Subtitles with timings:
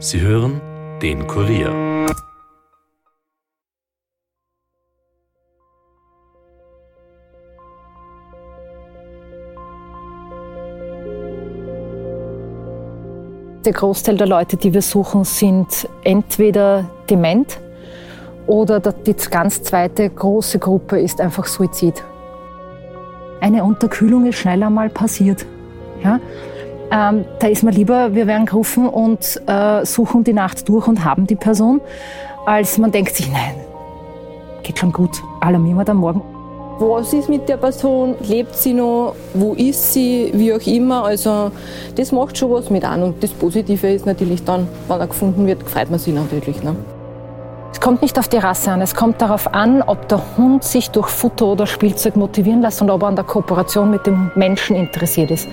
[0.00, 0.60] Sie hören
[1.02, 1.72] den Kurier.
[13.64, 17.58] Der Großteil der Leute, die wir suchen, sind entweder dement
[18.46, 22.04] oder die ganz zweite große Gruppe ist einfach Suizid.
[23.40, 25.44] Eine Unterkühlung ist schneller mal passiert.
[26.04, 26.20] Ja?
[26.90, 31.04] Ähm, da ist mir lieber, wir werden gerufen und äh, suchen die Nacht durch und
[31.04, 31.80] haben die Person,
[32.46, 33.54] als man denkt sich, nein,
[34.62, 36.22] geht schon gut, alarmieren wir dann morgen.
[36.80, 38.14] Was ist mit der Person?
[38.20, 39.16] Lebt sie noch?
[39.34, 40.30] Wo ist sie?
[40.32, 41.04] Wie auch immer.
[41.04, 41.50] Also
[41.96, 43.02] das macht schon was mit an.
[43.02, 46.62] Und das Positive ist natürlich dann, wenn er gefunden wird, freut man sich natürlich.
[46.62, 46.76] Ne?
[47.72, 48.80] Es kommt nicht auf die Rasse an.
[48.80, 52.90] Es kommt darauf an, ob der Hund sich durch Futter oder Spielzeug motivieren lässt und
[52.90, 55.48] ob er an der Kooperation mit dem Menschen interessiert ist.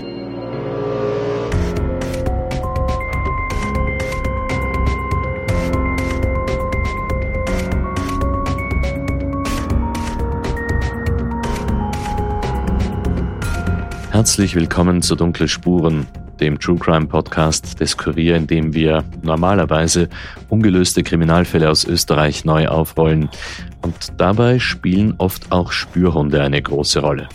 [14.26, 16.08] Herzlich willkommen zu Dunkle Spuren,
[16.40, 20.09] dem True Crime Podcast des Kurier, in dem wir normalerweise
[20.50, 23.30] ungelöste Kriminalfälle aus Österreich neu aufrollen.
[23.84, 27.30] Und dabei spielen oft auch Spürhunde eine große Rolle.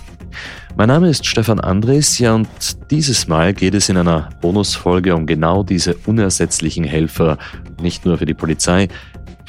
[0.77, 2.49] Mein Name ist Stefan Andres, ja, und
[2.91, 7.39] dieses Mal geht es in einer Bonusfolge um genau diese unersetzlichen Helfer,
[7.81, 8.89] nicht nur für die Polizei,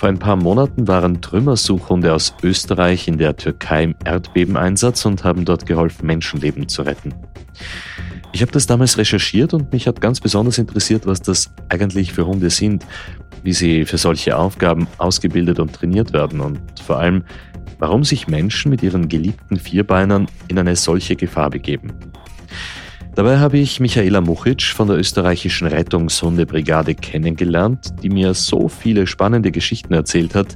[0.02, 5.46] vor ein paar Monaten waren Trümmersuchhunde aus Österreich in der Türkei im Erdbebeneinsatz und haben
[5.46, 7.14] dort geholfen, Menschenleben zu retten.
[8.32, 12.26] Ich habe das damals recherchiert und mich hat ganz besonders interessiert, was das eigentlich für
[12.26, 12.84] Hunde sind,
[13.44, 17.24] wie sie für solche Aufgaben ausgebildet und trainiert werden und vor allem,
[17.78, 21.94] warum sich Menschen mit ihren geliebten Vierbeinern in eine solche Gefahr begeben.
[23.14, 29.52] Dabei habe ich Michaela Muchic von der österreichischen Rettungshundebrigade kennengelernt, die mir so viele spannende
[29.52, 30.56] Geschichten erzählt hat,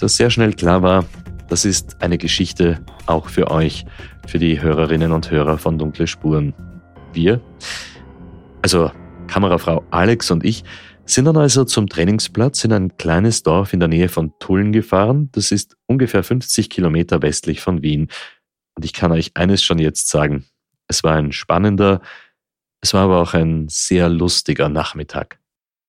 [0.00, 1.04] dass sehr schnell klar war,
[1.50, 3.84] das ist eine Geschichte auch für euch,
[4.26, 6.54] für die Hörerinnen und Hörer von Dunkle Spuren.
[7.12, 7.42] Wir,
[8.62, 8.90] also
[9.26, 10.64] Kamerafrau Alex und ich,
[11.04, 15.28] sind dann also zum Trainingsplatz in ein kleines Dorf in der Nähe von Tulln gefahren.
[15.32, 18.08] Das ist ungefähr 50 Kilometer westlich von Wien.
[18.74, 20.46] Und ich kann euch eines schon jetzt sagen.
[20.88, 22.00] Es war ein spannender,
[22.80, 25.38] es war aber auch ein sehr lustiger Nachmittag.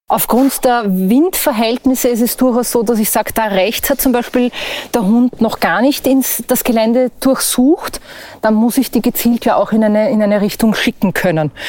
[0.08, 4.52] Aufgrund der Windverhältnisse ist es durchaus so, dass ich sage, da rechts hat zum Beispiel
[4.94, 8.00] der Hund noch gar nicht ins, das Gelände durchsucht.
[8.42, 11.52] Dann muss ich die gezielt ja auch in eine, in eine Richtung schicken können.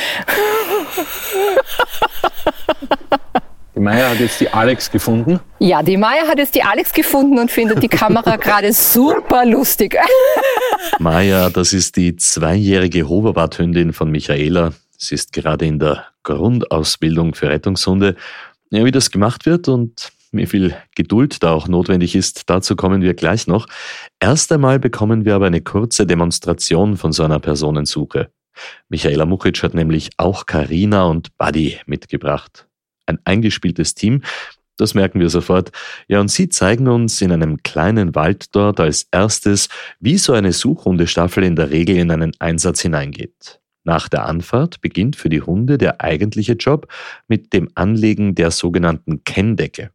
[3.75, 5.41] Die Maya hat jetzt die Alex gefunden.
[5.59, 9.97] Ja, die Maya hat jetzt die Alex gefunden und findet die Kamera gerade super lustig.
[11.01, 14.73] Maya, das ist die zweijährige Hoverbarthündin von Michaela.
[14.97, 18.15] Sie ist gerade in der Grundausbildung für Rettungshunde.
[18.71, 23.03] Ja, wie das gemacht wird und wie viel Geduld da auch notwendig ist, dazu kommen
[23.03, 23.67] wir gleich noch.
[24.21, 28.31] Erst einmal bekommen wir aber eine kurze Demonstration von so einer Personensuche.
[28.89, 32.69] Michaela Muchic hat nämlich auch Karina und Buddy mitgebracht
[33.07, 34.23] ein eingespieltes Team.
[34.77, 35.71] Das merken wir sofort.
[36.09, 39.69] Ja, und sie zeigen uns in einem kleinen Wald dort als erstes,
[40.01, 43.61] wie so eine Suchhundestaffel in der Regel in einen Einsatz hineingeht.
[43.85, 46.89] Nach der Anfahrt beginnt für die Hunde der eigentliche Job
[47.29, 49.91] mit dem Anlegen der sogenannten Kenndecke.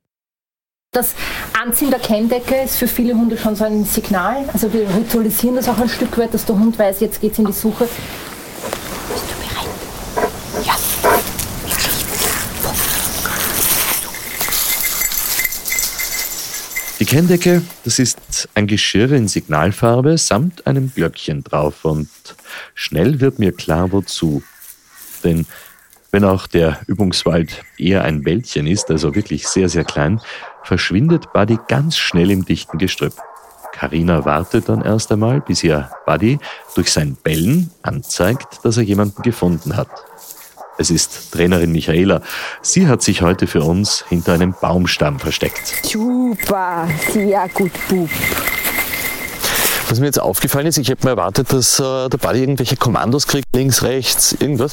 [0.92, 1.14] Das
[1.62, 4.50] Anziehen der Kenndecke ist für viele Hunde schon so ein Signal.
[4.53, 7.40] Also wir ritualisieren das auch ein Stück weit, dass der Hund weiß, jetzt geht es
[7.40, 7.88] in die Suche.
[17.00, 22.10] Die Kenndecke, das ist ein Geschirr in Signalfarbe samt einem Glöckchen drauf und
[22.76, 24.44] schnell wird mir klar, wozu.
[25.24, 25.46] Denn
[26.12, 30.20] wenn auch der Übungswald eher ein Wäldchen ist, also wirklich sehr, sehr klein,
[30.64, 33.14] verschwindet Buddy ganz schnell im dichten Gestrüpp.
[33.72, 36.38] Karina wartet dann erst einmal, bis ihr Buddy
[36.76, 40.09] durch sein Bellen anzeigt, dass er jemanden gefunden hat.
[40.80, 42.22] Es ist Trainerin Michaela.
[42.62, 45.74] Sie hat sich heute für uns hinter einem Baumstamm versteckt.
[45.84, 48.10] Super, sehr gut, Bub.
[49.90, 53.28] Was mir jetzt aufgefallen ist, ich hätte mir erwartet, dass äh, der Buddy irgendwelche Kommandos
[53.28, 54.72] kriegt, links, rechts, irgendwas.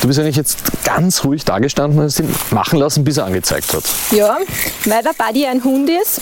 [0.00, 3.72] Du bist eigentlich jetzt ganz ruhig dagestanden und hast ihn machen lassen, bis er angezeigt
[3.74, 3.84] hat.
[4.10, 4.38] Ja,
[4.86, 6.20] weil der Buddy ein Hund ist,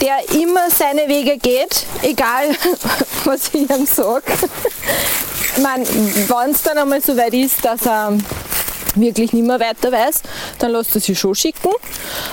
[0.00, 2.56] der immer seine Wege geht, egal
[3.24, 4.24] was ich ihm sage.
[5.56, 8.16] Ich meine, wenn es dann einmal so weit ist, dass er
[8.96, 10.22] wirklich nicht mehr weiter weiß,
[10.58, 11.70] dann lässt er sich schon schicken.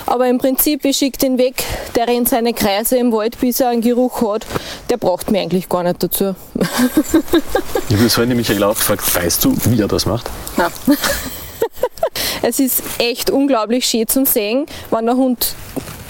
[0.06, 1.64] Aber im Prinzip, ich schicke den weg,
[1.94, 4.46] der rennt seine Kreise im Wald, bis er einen Geruch hat.
[4.90, 6.34] Der braucht mir eigentlich gar nicht dazu.
[7.88, 10.30] ich habe vorhin nämlich auch gefragt, weißt du, wie er das macht?
[10.56, 10.70] Nein.
[12.40, 15.54] Es ist echt unglaublich schön zu sehen, wenn der Hund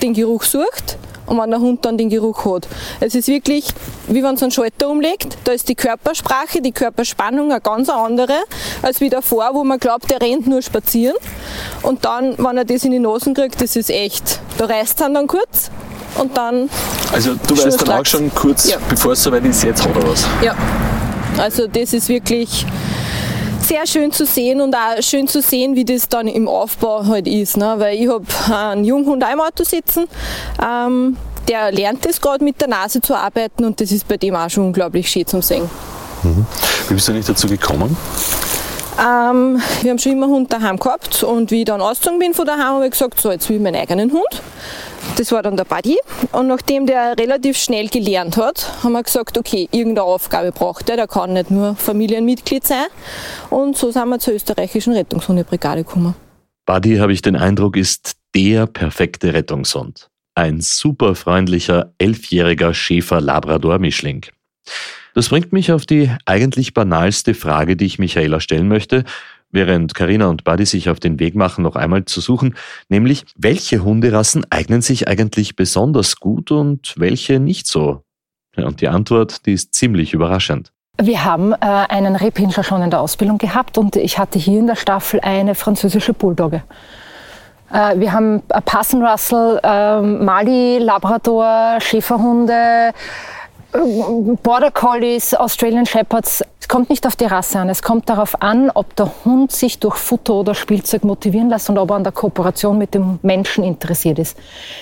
[0.03, 0.99] den Geruch sucht
[1.29, 2.69] und wenn der Hund dann den Geruch hat.
[3.01, 3.67] Es ist wirklich,
[4.07, 8.35] wie wenn es einen Schalter umlegt, da ist die Körpersprache, die Körperspannung eine ganz andere,
[8.83, 11.17] als wie davor, wo man glaubt, der rennt nur spazieren.
[11.83, 15.11] Und dann, wenn er das in die Nasen kriegt, das ist echt, da reißt er
[15.11, 15.71] dann kurz
[16.17, 16.69] und dann.
[17.13, 18.79] Also du weißt dann auch schon kurz, ja.
[18.89, 20.27] bevor es soweit ist, jetzt hat er was.
[20.43, 20.55] Ja.
[21.39, 22.67] Also das ist wirklich
[23.69, 27.29] sehr schön zu sehen und auch schön zu sehen, wie das dann im Aufbau halt
[27.29, 27.57] ist.
[27.59, 27.75] Ne?
[27.77, 30.07] Weil ich habe einen Junghund auch im Auto sitzen,
[30.65, 31.17] ähm,
[31.49, 34.49] der lernt das gerade mit der Nase zu arbeiten und das ist bei dem auch
[34.49, 35.69] schon unglaublich schön zu sehen.
[36.23, 36.47] Mhm.
[36.89, 37.97] Wie bist du nicht dazu gekommen?
[38.99, 42.35] Ähm, wir haben schon immer einen Hund daheim gehabt und wie ich dann ausgezogen bin
[42.35, 44.43] von daheim, habe ich gesagt, so jetzt will ich meinen eigenen Hund.
[45.17, 45.97] Das war dann der Buddy.
[46.33, 50.97] Und nachdem der relativ schnell gelernt hat, haben wir gesagt, okay, irgendeine Aufgabe braucht er.
[50.97, 52.87] Der kann nicht nur Familienmitglied sein.
[53.51, 56.15] Und so sind wir zur österreichischen Rettungshundebrigade gekommen.
[56.67, 60.11] Buddy, habe ich den Eindruck, ist der perfekte Rettungshund.
[60.35, 64.27] Ein super freundlicher, elfjähriger Schäfer-Labrador-Mischling.
[65.19, 69.03] Das bringt mich auf die eigentlich banalste Frage, die ich Michaela stellen möchte
[69.51, 72.55] während Karina und Buddy sich auf den Weg machen, noch einmal zu suchen,
[72.89, 78.05] nämlich welche Hunderassen eignen sich eigentlich besonders gut und welche nicht so?
[78.55, 80.71] Und die Antwort, die ist ziemlich überraschend.
[81.03, 84.69] Wir haben äh, einen Rehpinscher schon in der Ausbildung gehabt und ich hatte hier in
[84.69, 86.63] der Staffel eine französische Bulldogge.
[87.73, 92.93] Äh, wir haben Passen Russell, äh, Mali, Labrador, Schäferhunde,
[93.73, 97.69] Border Collies, Australian Shepherds, es kommt nicht auf die Rasse an.
[97.69, 101.79] Es kommt darauf an, ob der Hund sich durch Futter oder Spielzeug motivieren lässt und
[101.79, 104.37] ob er an der Kooperation mit dem Menschen interessiert ist.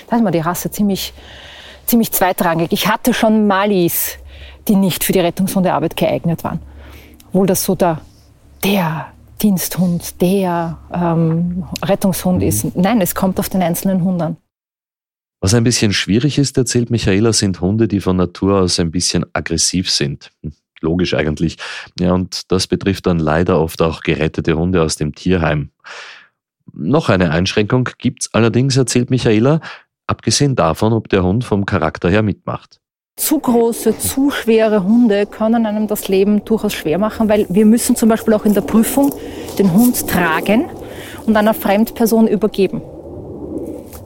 [0.09, 1.13] Da ist mir die Rasse ziemlich,
[1.85, 2.71] ziemlich zweitrangig.
[2.71, 4.17] Ich hatte schon Malis,
[4.67, 6.59] die nicht für die Rettungshundearbeit geeignet waren.
[7.29, 7.99] Obwohl das so der,
[8.63, 9.07] der
[9.41, 12.47] Diensthund, der ähm, Rettungshund mhm.
[12.47, 12.75] ist.
[12.75, 14.37] Nein, es kommt auf den einzelnen Hund an.
[15.39, 19.25] Was ein bisschen schwierig ist, erzählt Michaela, sind Hunde, die von Natur aus ein bisschen
[19.33, 20.31] aggressiv sind.
[20.41, 21.57] Hm, logisch eigentlich.
[21.99, 25.69] Ja, und das betrifft dann leider oft auch gerettete Hunde aus dem Tierheim.
[26.73, 29.61] Noch eine Einschränkung gibt's allerdings, erzählt Michaela,
[30.07, 32.79] abgesehen davon, ob der Hund vom Charakter her mitmacht.
[33.15, 37.95] Zu große, zu schwere Hunde können einem das Leben durchaus schwer machen, weil wir müssen
[37.95, 39.13] zum Beispiel auch in der Prüfung
[39.57, 40.65] den Hund tragen
[41.25, 42.81] und einer Fremdperson übergeben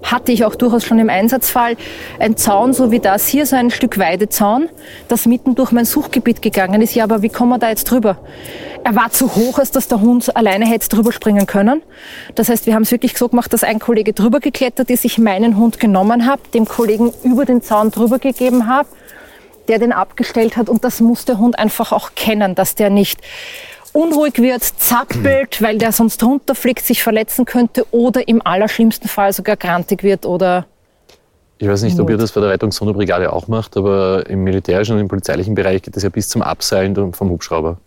[0.03, 1.77] hatte ich auch durchaus schon im Einsatzfall
[2.19, 4.69] ein Zaun, so wie das hier, so ein Stück Weidezaun,
[5.07, 6.95] das mitten durch mein Suchgebiet gegangen ist.
[6.95, 8.17] Ja, aber wie kommen wir da jetzt drüber?
[8.83, 11.83] Er war zu hoch, als dass der Hund alleine hätte drüber springen können.
[12.33, 15.19] Das heißt, wir haben es wirklich so gemacht, dass ein Kollege drüber geklettert ist, ich
[15.19, 18.89] meinen Hund genommen habe, dem Kollegen über den Zaun drüber gegeben habe,
[19.67, 23.19] der den abgestellt hat und das muss der Hund einfach auch kennen, dass der nicht
[23.93, 29.57] unruhig wird, zappelt, weil der sonst runterfliegt, sich verletzen könnte oder im allerschlimmsten Fall sogar
[29.57, 30.65] grantig wird oder
[31.61, 34.99] ich weiß nicht, ob ihr das bei der Rettungshundebrigade auch macht, aber im militärischen und
[35.01, 37.77] im polizeilichen Bereich geht das ja bis zum Abseilen vom Hubschrauber.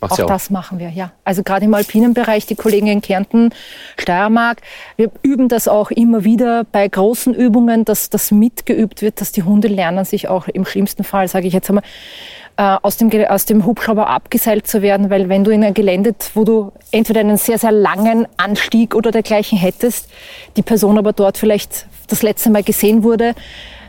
[0.00, 1.12] Macht's auch, auch das machen wir, ja.
[1.22, 3.50] Also gerade im alpinen Bereich, die Kollegen in Kärnten,
[3.96, 4.60] Steiermark,
[4.96, 9.44] wir üben das auch immer wieder bei großen Übungen, dass das mitgeübt wird, dass die
[9.44, 11.84] Hunde lernen sich auch im schlimmsten Fall, sage ich jetzt einmal,
[12.56, 16.14] äh, aus, dem, aus dem Hubschrauber abgeseilt zu werden, weil wenn du in ein Gelände,
[16.34, 20.08] wo du entweder einen sehr, sehr langen Anstieg oder dergleichen hättest,
[20.56, 23.34] die Person aber dort vielleicht das letzte Mal gesehen wurde,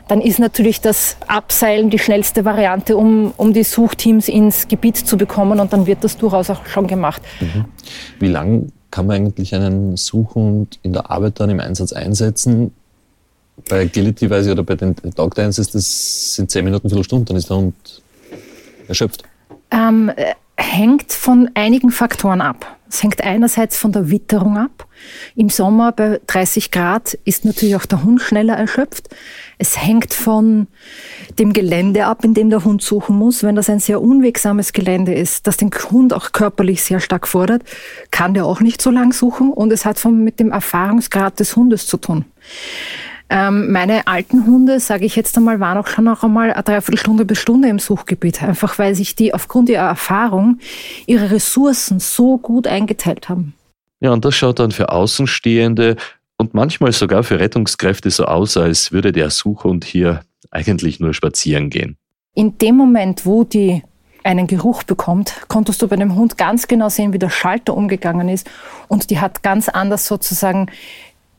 [0.08, 5.16] dann ist natürlich das Abseilen die schnellste Variante, um, um die Suchteams ins Gebiet zu
[5.16, 7.22] bekommen und dann wird das durchaus auch schon gemacht.
[7.40, 7.64] Mhm.
[8.18, 12.72] Wie lang kann man eigentlich einen Suchhund in der Arbeit dann im Einsatz einsetzen?
[13.68, 17.48] Bei Agility weiß oder bei den Dog Dances, das sind zehn Minuten, Viertelstunde, dann ist
[17.48, 17.74] der Hund
[18.88, 19.24] erschöpft?
[19.70, 20.12] Ähm,
[20.56, 22.76] hängt von einigen Faktoren ab.
[22.88, 24.86] Es hängt einerseits von der Witterung ab.
[25.34, 29.08] Im Sommer bei 30 Grad ist natürlich auch der Hund schneller erschöpft.
[29.58, 30.68] Es hängt von
[31.40, 33.42] dem Gelände ab, in dem der Hund suchen muss.
[33.42, 37.64] Wenn das ein sehr unwegsames Gelände ist, das den Hund auch körperlich sehr stark fordert,
[38.12, 39.52] kann der auch nicht so lang suchen.
[39.52, 42.26] Und es hat von, mit dem Erfahrungsgrad des Hundes zu tun.
[43.30, 47.24] Ähm, meine alten Hunde, sage ich jetzt einmal, waren auch schon noch einmal eine Dreiviertelstunde
[47.24, 50.58] bis Stunde im Suchgebiet, einfach weil sich die aufgrund ihrer Erfahrung
[51.06, 53.54] ihre Ressourcen so gut eingeteilt haben.
[54.00, 55.96] Ja, und das schaut dann für Außenstehende
[56.36, 61.70] und manchmal sogar für Rettungskräfte so aus, als würde der Suchhund hier eigentlich nur spazieren
[61.70, 61.96] gehen.
[62.34, 63.82] In dem Moment, wo die
[64.24, 68.28] einen Geruch bekommt, konntest du bei dem Hund ganz genau sehen, wie der Schalter umgegangen
[68.28, 68.50] ist.
[68.88, 70.66] Und die hat ganz anders sozusagen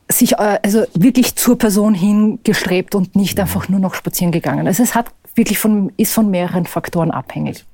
[0.09, 4.67] sich äh, also wirklich zur Person hingestrebt und nicht einfach nur noch spazieren gegangen.
[4.67, 7.65] Also es hat wirklich von, ist von mehreren Faktoren abhängig.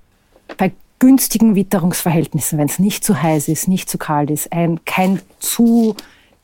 [0.57, 5.19] Bei günstigen Witterungsverhältnissen, wenn es nicht zu heiß ist, nicht zu kalt ist, ein, kein
[5.39, 5.95] zu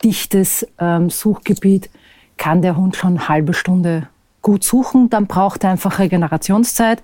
[0.03, 1.89] dichtes ähm, Suchgebiet,
[2.37, 4.07] kann der Hund schon eine halbe Stunde
[4.41, 5.09] gut suchen.
[5.09, 7.01] Dann braucht er einfach Regenerationszeit,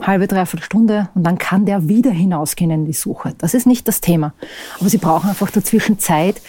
[0.00, 3.34] halbe, dreiviertel Stunde und dann kann der wieder hinausgehen in die Suche.
[3.38, 4.32] Das ist nicht das Thema.
[4.80, 6.40] Aber sie brauchen einfach dazwischen Zeit,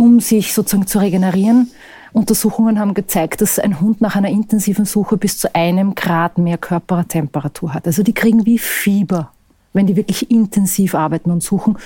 [0.00, 1.70] um sich sozusagen zu regenerieren.
[2.12, 6.56] Untersuchungen haben gezeigt, dass ein Hund nach einer intensiven Suche bis zu einem Grad mehr
[6.56, 7.86] Körpertemperatur hat.
[7.86, 9.30] Also die kriegen wie Fieber,
[9.74, 11.76] wenn die wirklich intensiv arbeiten und suchen.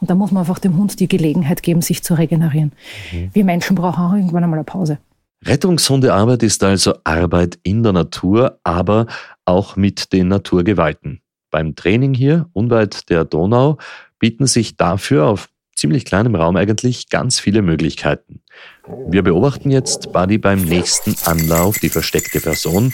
[0.00, 2.72] Und da muss man einfach dem Hund die Gelegenheit geben, sich zu regenerieren.
[3.12, 3.30] Mhm.
[3.34, 4.96] Wir Menschen brauchen auch irgendwann einmal eine Pause.
[5.44, 9.06] Rettungshundearbeit ist also Arbeit in der Natur, aber
[9.44, 11.20] auch mit den Naturgewalten.
[11.50, 13.76] Beim Training hier, unweit der Donau,
[14.18, 18.40] bieten sich dafür auf ziemlich kleinem Raum eigentlich ganz viele Möglichkeiten.
[19.06, 22.92] Wir beobachten jetzt Buddy beim nächsten Anlauf, die versteckte Person,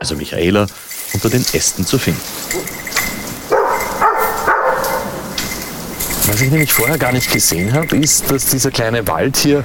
[0.00, 0.66] also Michaela,
[1.14, 2.20] unter den Ästen zu finden.
[6.26, 9.60] Was ich nämlich vorher gar nicht gesehen habe, ist, dass dieser kleine Wald hier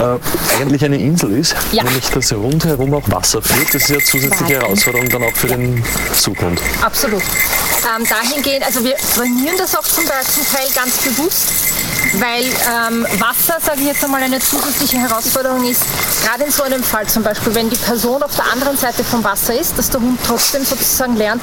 [0.00, 1.84] äh, eigentlich eine Insel ist, ja.
[1.84, 3.72] nämlich dass rundherum auch Wasser führt.
[3.72, 5.56] Das ist ja zusätzliche Herausforderung dann auch für ja.
[5.56, 6.60] den Zughund.
[6.82, 7.22] Absolut.
[7.22, 11.79] Ähm, dahingehend, also wir trainieren das auch zum Teil ganz bewusst
[12.14, 15.82] weil ähm, Wasser, sage ich jetzt einmal, eine zusätzliche Herausforderung ist,
[16.24, 19.22] gerade in so einem Fall zum Beispiel, wenn die Person auf der anderen Seite vom
[19.22, 21.42] Wasser ist, dass der Hund trotzdem sozusagen lernt,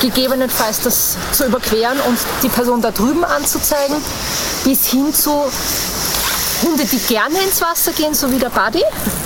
[0.00, 3.96] gegebenenfalls das zu überqueren und die Person da drüben anzuzeigen,
[4.64, 5.50] bis hin zu
[6.62, 8.82] Hunde, die gerne ins Wasser gehen, so wie der Buddy,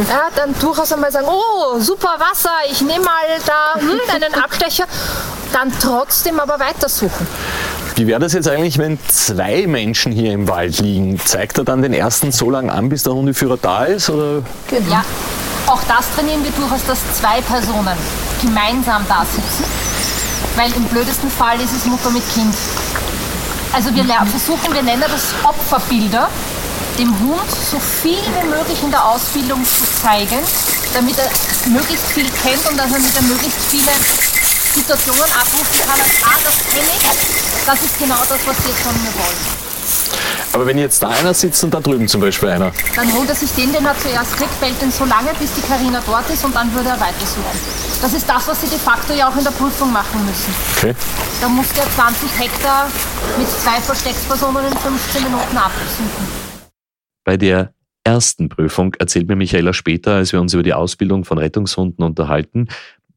[0.08, 4.84] ja, dann durchaus einmal sagen, oh, super Wasser, ich nehme mal da hm, einen Abstecher,
[5.52, 7.26] dann trotzdem aber weitersuchen.
[7.96, 11.18] Wie wäre das jetzt eigentlich, wenn zwei Menschen hier im Wald liegen?
[11.18, 14.10] Zeigt er dann den ersten so lange an, bis der Hundeführer da ist?
[14.10, 14.42] Oder?
[14.68, 14.90] Genau.
[14.90, 15.02] Ja,
[15.66, 17.96] auch das trainieren wir durchaus, dass zwei Personen
[18.42, 19.64] gemeinsam da sitzen.
[20.56, 22.54] Weil im blödesten Fall ist es Mutter mit Kind.
[23.72, 26.28] Also wir versuchen, wir nennen das Opferbilder,
[26.98, 30.44] dem Hund so viel wie möglich in der Ausbildung zu zeigen,
[30.92, 31.30] damit er
[31.70, 33.90] möglichst viel kennt und dass er mit möglichst viele
[34.76, 38.82] Situationen abrufen kann, als, ah, das kenne ich, das ist genau das, was Sie jetzt
[38.82, 39.66] von mir wollen.
[40.52, 42.72] Aber wenn jetzt da einer sitzt und da drüben zum Beispiel einer.
[42.94, 45.62] Dann holt er sich den, den er zuerst kriegt, fällt den so lange, bis die
[45.62, 47.56] Karina dort ist und dann würde er weitersuchen.
[48.02, 50.54] Das ist das, was Sie de facto ja auch in der Prüfung machen müssen.
[50.76, 50.94] Okay.
[51.40, 52.88] Da muss der 20 Hektar
[53.38, 56.28] mit zwei Versteckspersonen in 15 Minuten absuchen.
[57.24, 57.72] Bei der
[58.04, 62.68] ersten Prüfung erzählt mir Michaela später, als wir uns über die Ausbildung von Rettungshunden unterhalten,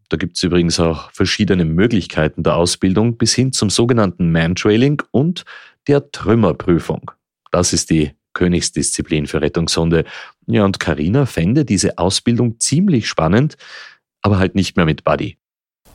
[0.09, 5.45] da gibt es übrigens auch verschiedene Möglichkeiten der Ausbildung bis hin zum sogenannten Mantrailing und
[5.87, 7.11] der Trümmerprüfung.
[7.51, 10.05] Das ist die Königsdisziplin für Rettungshunde.
[10.47, 13.57] Ja, und Karina fände diese Ausbildung ziemlich spannend,
[14.21, 15.37] aber halt nicht mehr mit Buddy.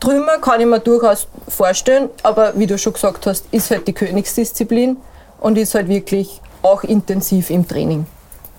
[0.00, 3.92] Trümmer kann ich mir durchaus vorstellen, aber wie du schon gesagt hast, ist halt die
[3.92, 4.96] Königsdisziplin
[5.40, 8.06] und ist halt wirklich auch intensiv im Training.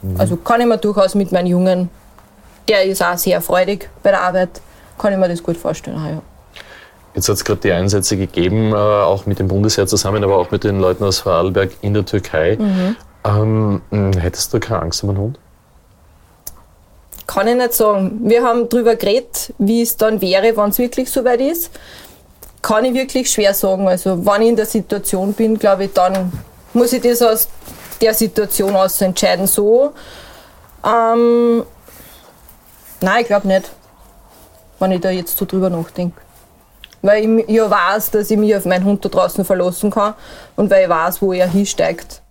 [0.01, 0.19] Mhm.
[0.19, 1.89] Also kann ich mir durchaus mit meinen Jungen,
[2.67, 4.61] der ist auch sehr freudig bei der Arbeit,
[4.97, 5.97] kann ich mir das gut vorstellen.
[5.97, 6.21] Ja.
[7.15, 10.51] Jetzt hat es gerade die Einsätze gegeben, äh, auch mit dem Bundesheer zusammen, aber auch
[10.51, 12.57] mit den Leuten aus Vorarlberg in der Türkei.
[12.59, 12.95] Mhm.
[13.23, 15.39] Ähm, hm, hättest du keine Angst um einen Hund?
[17.25, 18.19] Kann ich nicht sagen.
[18.23, 21.71] Wir haben darüber geredet, wie es dann wäre, wenn es wirklich so weit ist.
[22.61, 23.87] Kann ich wirklich schwer sagen.
[23.87, 26.31] Also, wenn ich in der Situation bin, glaube ich, dann
[26.73, 27.47] muss ich das aus
[28.01, 29.47] der Situation aus entscheiden.
[29.47, 29.93] So.
[30.85, 31.63] Ähm,
[33.01, 33.71] nein, ich glaube nicht
[34.79, 36.19] wenn ich da jetzt so drüber nachdenke.
[37.01, 40.15] Weil ich ja weiß, dass ich mich auf meinen Hund da draußen verlassen kann
[40.55, 42.21] und weil ich weiß, wo er hinsteigt.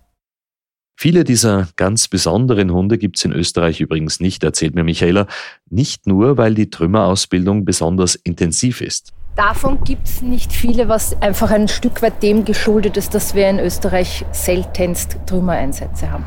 [0.97, 5.27] Viele dieser ganz besonderen Hunde gibt es in Österreich übrigens nicht, erzählt mir Michaela.
[5.69, 9.11] Nicht nur, weil die Trümmerausbildung besonders intensiv ist.
[9.35, 13.49] Davon gibt es nicht viele, was einfach ein Stück weit dem geschuldet ist, dass wir
[13.49, 16.23] in Österreich seltenst Trümmereinsätze haben.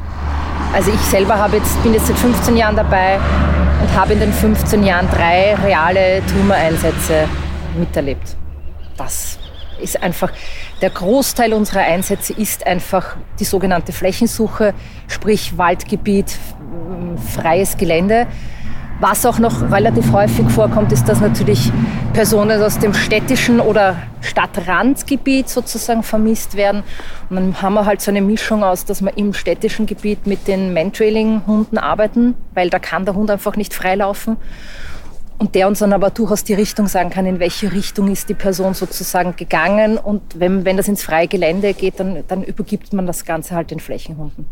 [0.74, 3.18] Also ich selber habe jetzt, bin jetzt seit 15 Jahren dabei
[3.80, 7.28] und habe in den 15 Jahren drei reale Trümmereinsätze
[7.78, 8.36] miterlebt.
[8.96, 9.38] Das
[9.80, 10.32] ist einfach,
[10.80, 14.74] der Großteil unserer Einsätze ist einfach die sogenannte Flächensuche,
[15.06, 16.36] sprich Waldgebiet,
[17.34, 18.26] freies Gelände.
[19.00, 21.70] Was auch noch relativ häufig vorkommt, ist, dass natürlich
[22.14, 26.82] Personen aus dem städtischen oder Stadtrandgebiet sozusagen vermisst werden.
[27.30, 30.48] Und dann haben wir halt so eine Mischung aus, dass wir im städtischen Gebiet mit
[30.48, 34.36] den Mantrailing-Hunden arbeiten, weil da kann der Hund einfach nicht freilaufen.
[35.38, 38.34] Und der uns dann aber durchaus die Richtung sagen kann, in welche Richtung ist die
[38.34, 39.96] Person sozusagen gegangen.
[39.96, 43.70] Und wenn, wenn das ins freie Gelände geht, dann, dann übergibt man das Ganze halt
[43.70, 44.46] den Flächenhunden.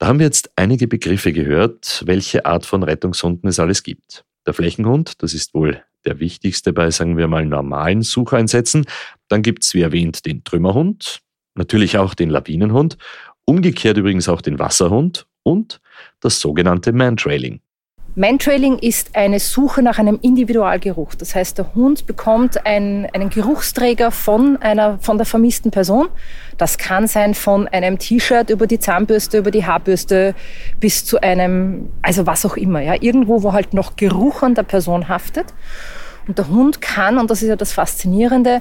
[0.00, 4.24] Da haben wir jetzt einige Begriffe gehört, welche Art von Rettungshunden es alles gibt.
[4.46, 8.86] Der Flächenhund, das ist wohl der wichtigste bei, sagen wir mal, normalen Sucheinsätzen.
[9.28, 11.20] Dann gibt es, wie erwähnt, den Trümmerhund,
[11.54, 12.96] natürlich auch den Lawinenhund,
[13.44, 15.82] umgekehrt übrigens auch den Wasserhund und
[16.20, 17.60] das sogenannte Mantrailing.
[18.16, 21.14] Mantrailing ist eine Suche nach einem Individualgeruch.
[21.14, 26.08] Das heißt, der Hund bekommt ein, einen Geruchsträger von, einer, von der vermissten Person.
[26.58, 30.34] Das kann sein von einem T-Shirt über die Zahnbürste, über die Haarbürste
[30.80, 32.80] bis zu einem, also was auch immer.
[32.80, 32.94] Ja.
[33.00, 35.46] Irgendwo, wo halt noch Geruch an der Person haftet.
[36.26, 38.60] Und der Hund kann, und das ist ja das Faszinierende,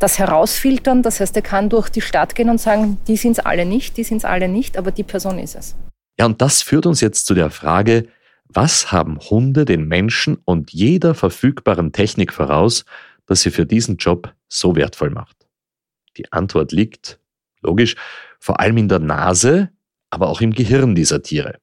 [0.00, 1.02] das herausfiltern.
[1.02, 3.96] Das heißt, er kann durch die Stadt gehen und sagen, die sind es alle nicht,
[3.96, 5.76] die sind es alle nicht, aber die Person ist es.
[6.18, 8.08] Ja, und das führt uns jetzt zu der Frage,
[8.48, 12.84] was haben Hunde den Menschen und jeder verfügbaren Technik voraus,
[13.26, 15.46] dass sie für diesen Job so wertvoll macht?
[16.16, 17.20] Die Antwort liegt,
[17.60, 17.94] logisch,
[18.40, 19.70] vor allem in der Nase,
[20.10, 21.58] aber auch im Gehirn dieser Tiere.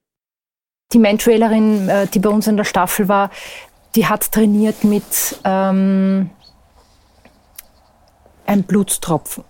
[0.92, 3.30] Die Mantrailerin, äh, die bei uns in der Staffel war,
[3.96, 6.30] die hat trainiert mit ähm,
[8.46, 9.42] einem Blutstropfen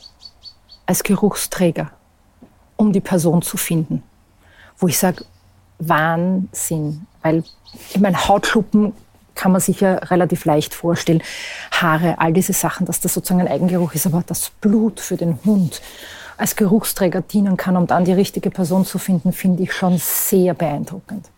[0.86, 1.90] als Geruchsträger,
[2.76, 4.02] um die Person zu finden.
[4.78, 5.24] Wo ich sage,
[5.78, 7.06] Wahnsinn.
[7.22, 7.44] Weil,
[7.94, 8.92] ich meine, Hautschuppen
[9.34, 11.22] kann man sich ja relativ leicht vorstellen.
[11.70, 14.06] Haare, all diese Sachen, dass das sozusagen ein Eigengeruch ist.
[14.06, 15.80] Aber das Blut für den Hund
[16.38, 20.54] als Geruchsträger dienen kann, um dann die richtige Person zu finden, finde ich schon sehr
[20.54, 21.30] beeindruckend.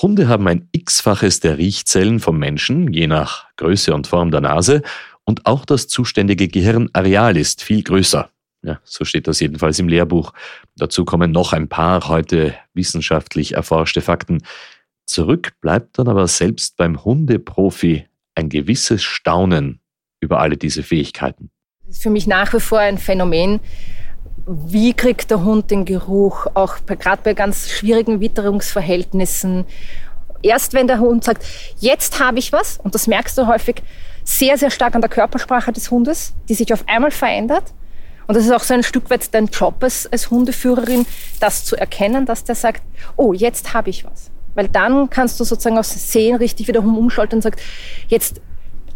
[0.00, 4.82] Hunde haben ein x-faches der Riechzellen vom Menschen, je nach Größe und Form der Nase,
[5.24, 8.30] und auch das zuständige Gehirnareal ist viel größer.
[8.62, 10.32] Ja, so steht das jedenfalls im Lehrbuch.
[10.76, 14.42] Dazu kommen noch ein paar heute wissenschaftlich erforschte Fakten.
[15.06, 19.80] Zurück bleibt dann aber selbst beim Hundeprofi ein gewisses Staunen
[20.20, 21.50] über alle diese Fähigkeiten.
[21.86, 23.60] Das ist für mich nach wie vor ein Phänomen.
[24.46, 29.66] Wie kriegt der Hund den Geruch, auch gerade bei ganz schwierigen Witterungsverhältnissen?
[30.42, 31.44] Erst wenn der Hund sagt,
[31.78, 33.82] jetzt habe ich was, und das merkst du häufig
[34.24, 37.64] sehr, sehr stark an der Körpersprache des Hundes, die sich auf einmal verändert.
[38.28, 41.06] Und das ist auch so ein Stück weit dein Job als, als Hundeführerin,
[41.40, 42.82] das zu erkennen, dass der sagt,
[43.16, 44.30] oh, jetzt habe ich was.
[44.54, 47.60] Weil dann kannst du sozusagen auch sehen, richtig wieder umschalten und sagt,
[48.08, 48.42] jetzt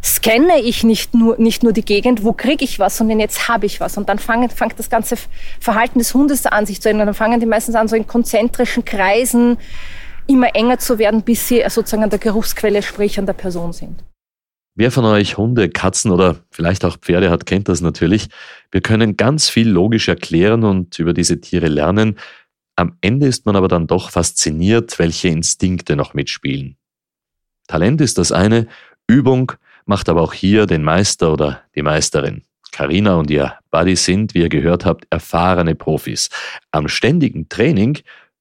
[0.05, 3.65] scanne ich nicht nur, nicht nur die Gegend, wo kriege ich was, sondern jetzt habe
[3.65, 3.97] ich was.
[3.97, 5.17] Und dann fängt, fängt das ganze
[5.61, 7.07] Verhalten des Hundes an sich zu ändern.
[7.07, 9.57] Dann fangen die meistens an, so in konzentrischen Kreisen
[10.27, 14.05] immer enger zu werden, bis sie sozusagen an der Geruchsquelle, sprich an der Person sind.
[14.75, 18.29] Wer von euch Hunde, Katzen oder vielleicht auch Pferde hat, kennt das natürlich.
[18.71, 22.19] Wir können ganz viel logisch erklären und über diese Tiere lernen.
[22.75, 26.77] Am Ende ist man aber dann doch fasziniert, welche Instinkte noch mitspielen.
[27.69, 28.67] Talent ist das eine,
[29.07, 29.53] Übung
[29.85, 32.43] macht aber auch hier den Meister oder die Meisterin.
[32.71, 36.31] Karina und ihr Buddy sind, wie ihr gehört habt, erfahrene Profis.
[36.71, 37.99] Am ständigen Training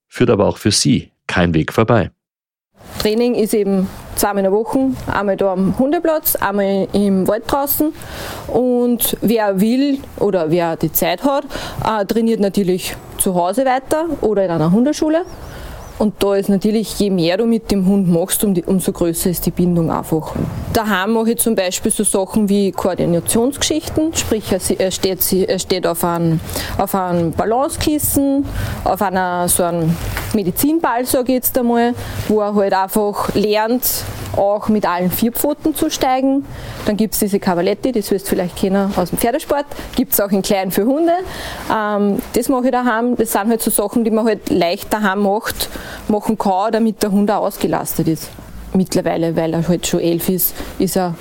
[0.08, 2.12] führt aber auch für sie kein Weg vorbei.
[3.00, 7.94] Training ist eben zweimal in der Woche, einmal da am Hundeplatz, einmal im Wald draußen.
[8.48, 11.46] Und wer will oder wer die Zeit hat,
[11.84, 15.26] äh, trainiert natürlich zu Hause weiter oder in einer Hundeschule.
[16.02, 19.52] Und da ist natürlich, je mehr du mit dem Hund machst, umso größer ist die
[19.52, 20.34] Bindung einfach.
[20.74, 26.04] Daheim mache ich zum Beispiel so Sachen wie Koordinationsgeschichten, sprich er steht, er steht auf,
[26.04, 26.40] einem,
[26.80, 28.48] auf einem Balancekissen,
[28.84, 29.96] auf einer so einem
[30.34, 31.94] Medizinball, sage ich jetzt einmal,
[32.28, 34.04] wo er halt einfach lernt,
[34.36, 36.46] auch mit allen vier Pfoten zu steigen.
[36.86, 39.66] Dann gibt es diese Cavaletti, das wirst vielleicht kennen aus dem Pferdesport.
[39.96, 41.14] Gibt es auch in klein für Hunde.
[41.72, 43.16] Ähm, das mache ich daheim.
[43.16, 45.70] Das sind halt so Sachen, die man halt leicht daheim macht,
[46.08, 48.30] machen kann, damit der Hund auch ausgelastet ist.
[48.74, 51.16] Mittlerweile, weil er halt schon elf ist, ist er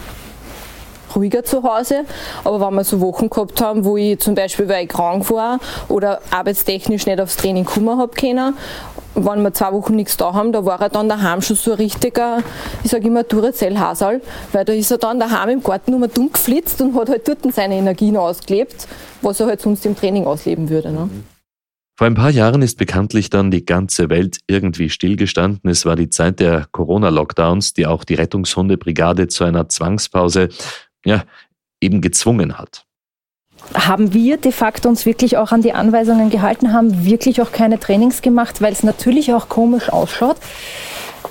[1.15, 2.05] ruhiger zu Hause.
[2.45, 5.59] Aber wenn wir so Wochen gehabt haben, wo ich zum Beispiel, weil ich krank war
[5.89, 8.57] oder arbeitstechnisch nicht aufs Training kommen habe können,
[9.15, 11.79] wenn wir zwei Wochen nichts da haben, da war er dann daheim schon so ein
[11.79, 12.39] richtiger,
[12.85, 14.21] ich sage immer Duracell-Hasal,
[14.53, 17.39] weil da ist er dann daheim im Garten nur dumm geflitzt und hat halt dort
[17.53, 18.87] seine Energien ausgelebt,
[19.21, 20.93] was er halt sonst im Training ausleben würde.
[20.93, 21.11] Ne?
[22.01, 25.69] Vor ein paar Jahren ist bekanntlich dann die ganze Welt irgendwie stillgestanden.
[25.71, 30.49] Es war die Zeit der Corona-Lockdowns, die auch die Rettungshundebrigade zu einer Zwangspause
[31.05, 31.25] ja,
[31.79, 32.87] eben gezwungen hat.
[33.75, 37.79] Haben wir de facto uns wirklich auch an die Anweisungen gehalten, haben wirklich auch keine
[37.79, 40.39] Trainings gemacht, weil es natürlich auch komisch ausschaut.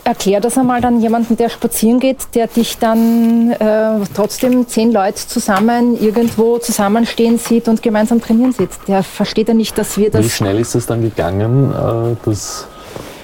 [0.10, 5.28] Erklär das einmal dann jemanden, der spazieren geht, der dich dann äh, trotzdem zehn Leute
[5.28, 8.72] zusammen irgendwo zusammenstehen sieht und gemeinsam trainieren sieht.
[8.88, 10.26] Der versteht ja nicht, dass wir das.
[10.26, 12.66] Wie schnell ist das dann gegangen, äh, dass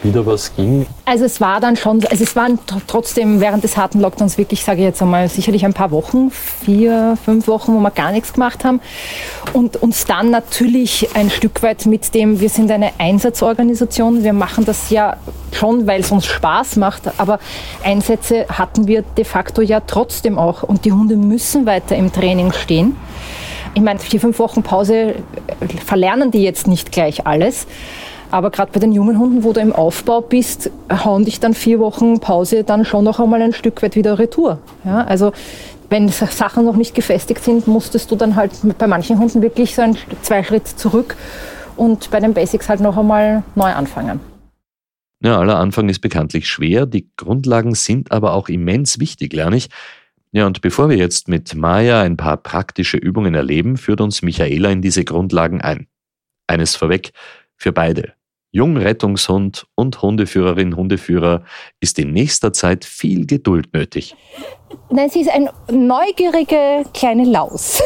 [0.06, 0.86] wieder was ging?
[1.06, 4.80] Also es war dann schon, also es waren trotzdem während des harten Lockdowns wirklich, sage
[4.80, 8.64] ich jetzt einmal, sicherlich ein paar Wochen, vier, fünf Wochen, wo wir gar nichts gemacht
[8.64, 8.80] haben.
[9.54, 14.66] Und uns dann natürlich ein Stück weit mit dem, wir sind eine Einsatzorganisation, wir machen
[14.66, 15.18] das ja
[15.52, 17.40] schon, weil es uns Spaß macht, aber
[17.84, 20.64] Einsätze hatten wir de facto ja trotzdem auch.
[20.64, 22.96] Und die Hunde müssen weiter im Training stehen.
[23.74, 25.16] Ich meine, vier, fünf Wochen Pause
[25.86, 27.68] verlernen die jetzt nicht gleich alles.
[28.32, 31.80] Aber gerade bei den jungen Hunden, wo du im Aufbau bist, hauen dich dann vier
[31.80, 34.60] Wochen Pause dann schon noch einmal ein Stück weit wieder retour.
[34.84, 35.32] Ja, also
[35.90, 39.82] wenn Sachen noch nicht gefestigt sind, musstest du dann halt bei manchen Hunden wirklich so
[39.82, 41.16] ein zwei Schritt zurück
[41.78, 44.20] und bei den Basics halt noch einmal neu anfangen.
[45.24, 49.70] Ja, aller Anfang ist bekanntlich schwer, die Grundlagen sind aber auch immens wichtig, lerne ich.
[50.32, 54.70] Ja, und bevor wir jetzt mit Maya ein paar praktische Übungen erleben, führt uns Michaela
[54.70, 55.88] in diese Grundlagen ein.
[56.48, 57.12] Eines vorweg,
[57.58, 58.14] für beide.
[58.56, 61.44] Jungrettungshund und Hundeführerin, Hundeführer
[61.82, 64.16] ist in nächster Zeit viel Geduld nötig.
[64.90, 67.82] Nein, sie ist eine neugierige kleine Laus.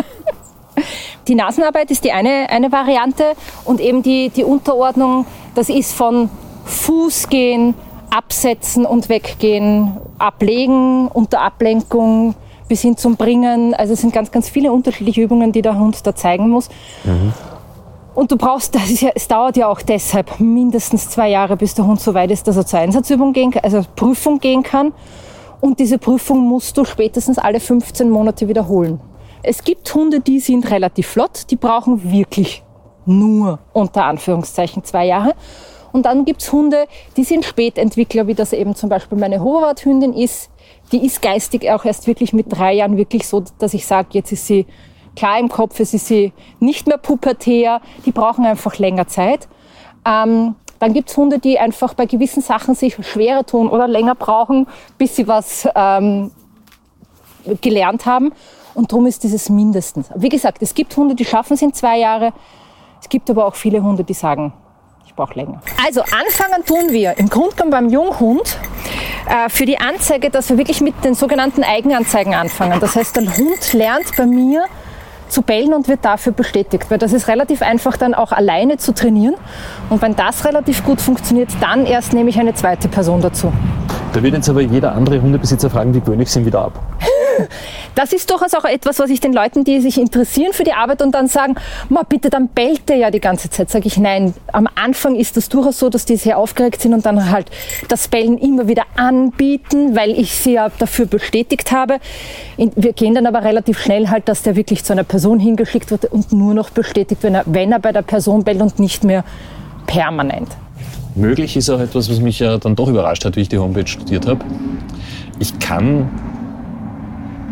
[1.28, 3.34] die Nasenarbeit ist die eine, eine Variante
[3.66, 6.30] und eben die, die Unterordnung, das ist von
[6.64, 7.74] Fußgehen,
[8.08, 12.34] Absetzen und Weggehen, Ablegen, unter Ablenkung
[12.68, 13.74] bis hin zum Bringen.
[13.74, 16.70] Also es sind ganz, ganz viele unterschiedliche Übungen, die der Hund da zeigen muss.
[17.04, 17.34] Mhm.
[18.14, 22.00] Und du brauchst, ja, es dauert ja auch deshalb mindestens zwei Jahre, bis der Hund
[22.00, 24.92] so weit ist, dass er zur Einsatzübung gehen kann, also Prüfung gehen kann.
[25.60, 29.00] Und diese Prüfung musst du spätestens alle 15 Monate wiederholen.
[29.42, 32.62] Es gibt Hunde, die sind relativ flott, die brauchen wirklich
[33.06, 35.34] nur unter Anführungszeichen zwei Jahre.
[35.92, 40.50] Und dann gibt's Hunde, die sind Spätentwickler, wie das eben zum Beispiel meine Hoverwart-Hündin ist.
[40.92, 44.32] Die ist geistig auch erst wirklich mit drei Jahren wirklich so, dass ich sage, jetzt
[44.32, 44.66] ist sie
[45.16, 49.48] klar im Kopf, es ist sie nicht mehr pubertär, die brauchen einfach länger Zeit.
[50.06, 54.14] Ähm, dann gibt es Hunde, die einfach bei gewissen Sachen sich schwerer tun oder länger
[54.14, 56.30] brauchen, bis sie was ähm,
[57.60, 58.32] gelernt haben.
[58.74, 60.08] Und darum ist dieses mindestens.
[60.14, 62.32] Wie gesagt, es gibt Hunde, die schaffen es in zwei Jahre.
[63.00, 64.52] Es gibt aber auch viele Hunde, die sagen,
[65.04, 65.60] ich brauche länger.
[65.84, 68.56] Also anfangen tun wir im Grunde beim Junghund
[69.28, 72.80] äh, für die Anzeige, dass wir wirklich mit den sogenannten Eigenanzeigen anfangen.
[72.80, 74.64] Das heißt, der Hund lernt bei mir
[75.30, 76.90] zu bellen und wird dafür bestätigt.
[76.90, 79.34] Weil das ist relativ einfach dann auch alleine zu trainieren.
[79.88, 83.52] Und wenn das relativ gut funktioniert, dann erst nehme ich eine zweite Person dazu.
[84.12, 86.72] Da wird jetzt aber jeder andere Hundebesitzer fragen, wie gewöhne ich sie wieder ab?
[87.94, 91.02] Das ist durchaus auch etwas, was ich den Leuten, die sich interessieren für die Arbeit
[91.02, 91.56] und dann sagen,
[91.88, 93.70] ma bitte, dann bellt der ja die ganze Zeit.
[93.70, 97.04] Sage ich, nein, am Anfang ist das durchaus so, dass die sehr aufgeregt sind und
[97.04, 97.50] dann halt
[97.88, 101.98] das Bellen immer wieder anbieten, weil ich sie ja dafür bestätigt habe.
[102.56, 106.06] Wir gehen dann aber relativ schnell halt, dass der wirklich zu einer Person hingeschickt wird
[106.06, 109.24] und nur noch bestätigt, wenn er, wenn er bei der Person bellt und nicht mehr
[109.86, 110.48] permanent.
[111.14, 113.86] Möglich ist auch etwas, was mich ja dann doch überrascht hat, wie ich die Homepage
[113.86, 114.44] studiert habe.
[115.38, 116.08] Ich kann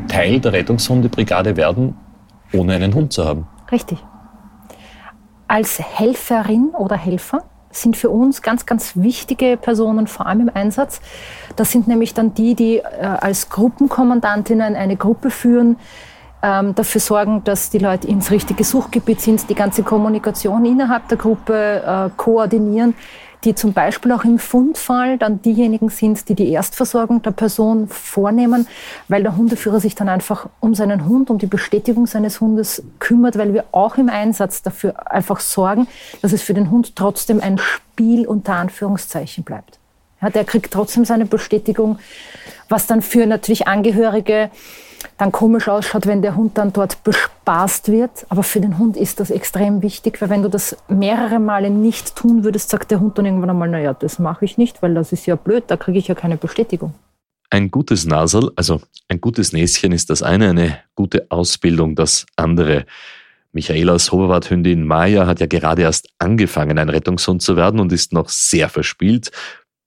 [0.08, 1.96] Teil der Rettungshundebrigade werden,
[2.52, 3.46] ohne einen Hund zu haben.
[3.70, 3.98] Richtig.
[5.46, 11.00] Als Helferin oder Helfer sind für uns ganz, ganz wichtige Personen, vor allem im Einsatz.
[11.56, 15.76] Das sind nämlich dann die, die äh, als Gruppenkommandantinnen eine Gruppe führen,
[16.42, 21.18] ähm, dafür sorgen, dass die Leute ins richtige Suchgebiet sind, die ganze Kommunikation innerhalb der
[21.18, 22.94] Gruppe äh, koordinieren
[23.44, 28.66] die zum Beispiel auch im Fundfall dann diejenigen sind, die die Erstversorgung der Person vornehmen,
[29.08, 33.38] weil der Hundeführer sich dann einfach um seinen Hund, um die Bestätigung seines Hundes kümmert,
[33.38, 35.86] weil wir auch im Einsatz dafür einfach sorgen,
[36.22, 39.78] dass es für den Hund trotzdem ein Spiel unter Anführungszeichen bleibt.
[40.20, 41.98] Ja, der kriegt trotzdem seine Bestätigung,
[42.68, 44.50] was dann für natürlich Angehörige
[45.16, 48.26] dann komisch ausschaut, wenn der Hund dann dort bespaßt wird.
[48.28, 52.16] Aber für den Hund ist das extrem wichtig, weil wenn du das mehrere Male nicht
[52.16, 55.12] tun würdest, sagt der Hund dann irgendwann einmal, naja, das mache ich nicht, weil das
[55.12, 56.94] ist ja blöd, da kriege ich ja keine Bestätigung.
[57.50, 62.84] Ein gutes Nasel, also ein gutes Näschen ist das eine, eine gute Ausbildung das andere.
[63.52, 68.28] Michaelas Hoverwart-Hündin Maya hat ja gerade erst angefangen, ein Rettungshund zu werden und ist noch
[68.28, 69.30] sehr verspielt,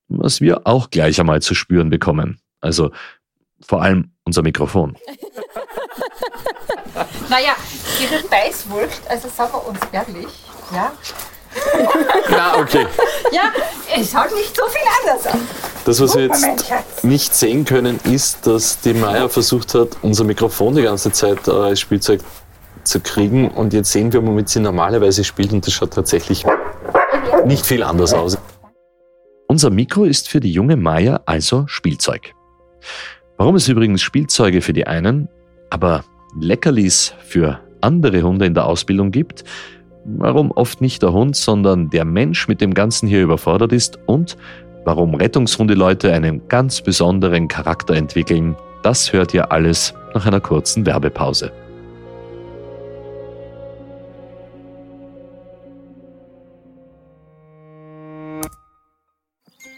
[0.07, 2.39] was wir auch gleich einmal zu spüren bekommen.
[2.59, 2.91] Also
[3.61, 4.97] vor allem unser Mikrofon.
[7.29, 7.55] naja,
[8.01, 10.27] ihre Beißwurst, also sagen wir uns ehrlich,
[10.73, 10.91] ja.
[12.31, 12.87] Ja, okay.
[13.31, 13.51] ja,
[13.93, 15.41] es schaut nicht so viel anders aus.
[15.83, 20.75] Das, was wir jetzt nicht sehen können, ist, dass die Maya versucht hat, unser Mikrofon
[20.75, 22.21] die ganze Zeit äh, als Spielzeug
[22.83, 23.49] zu kriegen.
[23.49, 25.51] Und jetzt sehen wir, womit sie normalerweise spielt.
[25.51, 26.45] Und das schaut tatsächlich
[27.45, 28.37] nicht viel anders aus.
[29.47, 32.33] Unser Mikro ist für die junge Maya also Spielzeug.
[33.41, 35.27] Warum es übrigens Spielzeuge für die einen,
[35.71, 36.05] aber
[36.39, 39.43] Leckerlis für andere Hunde in der Ausbildung gibt,
[40.05, 44.37] warum oft nicht der Hund, sondern der Mensch mit dem Ganzen hier überfordert ist und
[44.85, 51.51] warum Rettungshundeleute einen ganz besonderen Charakter entwickeln, das hört ihr alles nach einer kurzen Werbepause.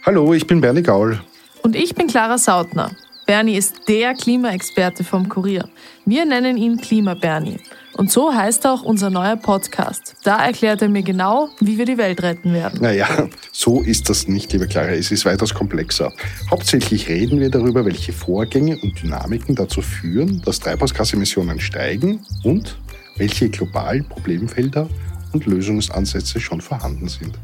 [0.06, 1.22] Hallo, ich bin Bernie Gaul.
[1.62, 2.92] Und ich bin Clara Sautner.
[3.26, 5.70] Bernie ist der Klimaexperte vom Kurier.
[6.06, 7.58] Wir nennen ihn Klima Bernie.
[7.94, 10.16] Und so heißt auch unser neuer Podcast.
[10.24, 12.82] Da erklärt er mir genau, wie wir die Welt retten werden.
[12.82, 14.90] Naja, so ist das nicht, liebe Clara.
[14.90, 16.12] Es ist weitaus komplexer.
[16.50, 22.78] Hauptsächlich reden wir darüber, welche Vorgänge und Dynamiken dazu führen, dass Treibhausgasemissionen steigen und
[23.16, 24.90] welche globalen Problemfelder
[25.32, 27.38] und Lösungsansätze schon vorhanden sind.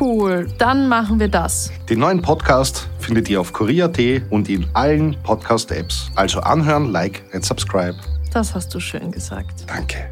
[0.00, 1.70] Cool, dann machen wir das.
[1.88, 3.98] Den neuen Podcast findet ihr auf Korea.at
[4.30, 6.10] und in allen Podcast-Apps.
[6.14, 7.96] Also anhören, like und subscribe.
[8.32, 9.64] Das hast du schön gesagt.
[9.66, 10.10] Danke.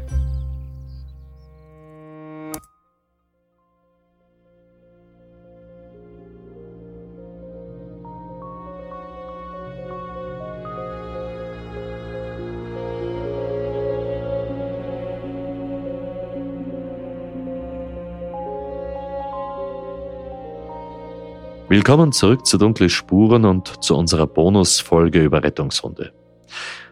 [21.71, 26.11] Willkommen zurück zu Dunkle Spuren und zu unserer Bonusfolge über Rettungshunde.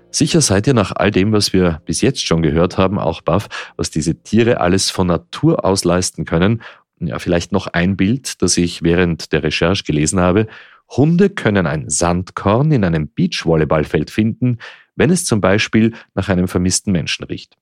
[0.10, 3.50] Sicher seid ihr nach all dem, was wir bis jetzt schon gehört haben, auch baff,
[3.76, 6.62] was diese Tiere alles von Natur aus leisten können.
[7.02, 10.48] Ja, vielleicht noch ein Bild, das ich während der Recherche gelesen habe.
[10.88, 14.60] Hunde können ein Sandkorn in einem Beachvolleyballfeld finden,
[14.96, 17.58] wenn es zum Beispiel nach einem vermissten Menschen riecht.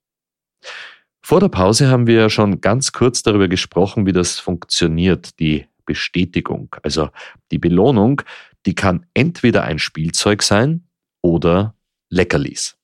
[1.24, 6.76] Vor der Pause haben wir schon ganz kurz darüber gesprochen, wie das funktioniert, die Bestätigung.
[6.84, 7.10] Also
[7.50, 8.22] die Belohnung,
[8.68, 10.84] die kann entweder ein Spielzeug sein
[11.24, 11.74] oder
[12.10, 12.78] Leckerlis.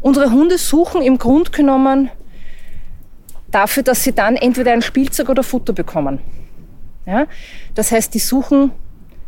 [0.00, 2.10] Unsere Hunde suchen im Grunde genommen
[3.50, 6.20] dafür, dass sie dann entweder ein Spielzeug oder Futter bekommen.
[7.06, 7.26] Ja?
[7.74, 8.70] Das heißt, die suchen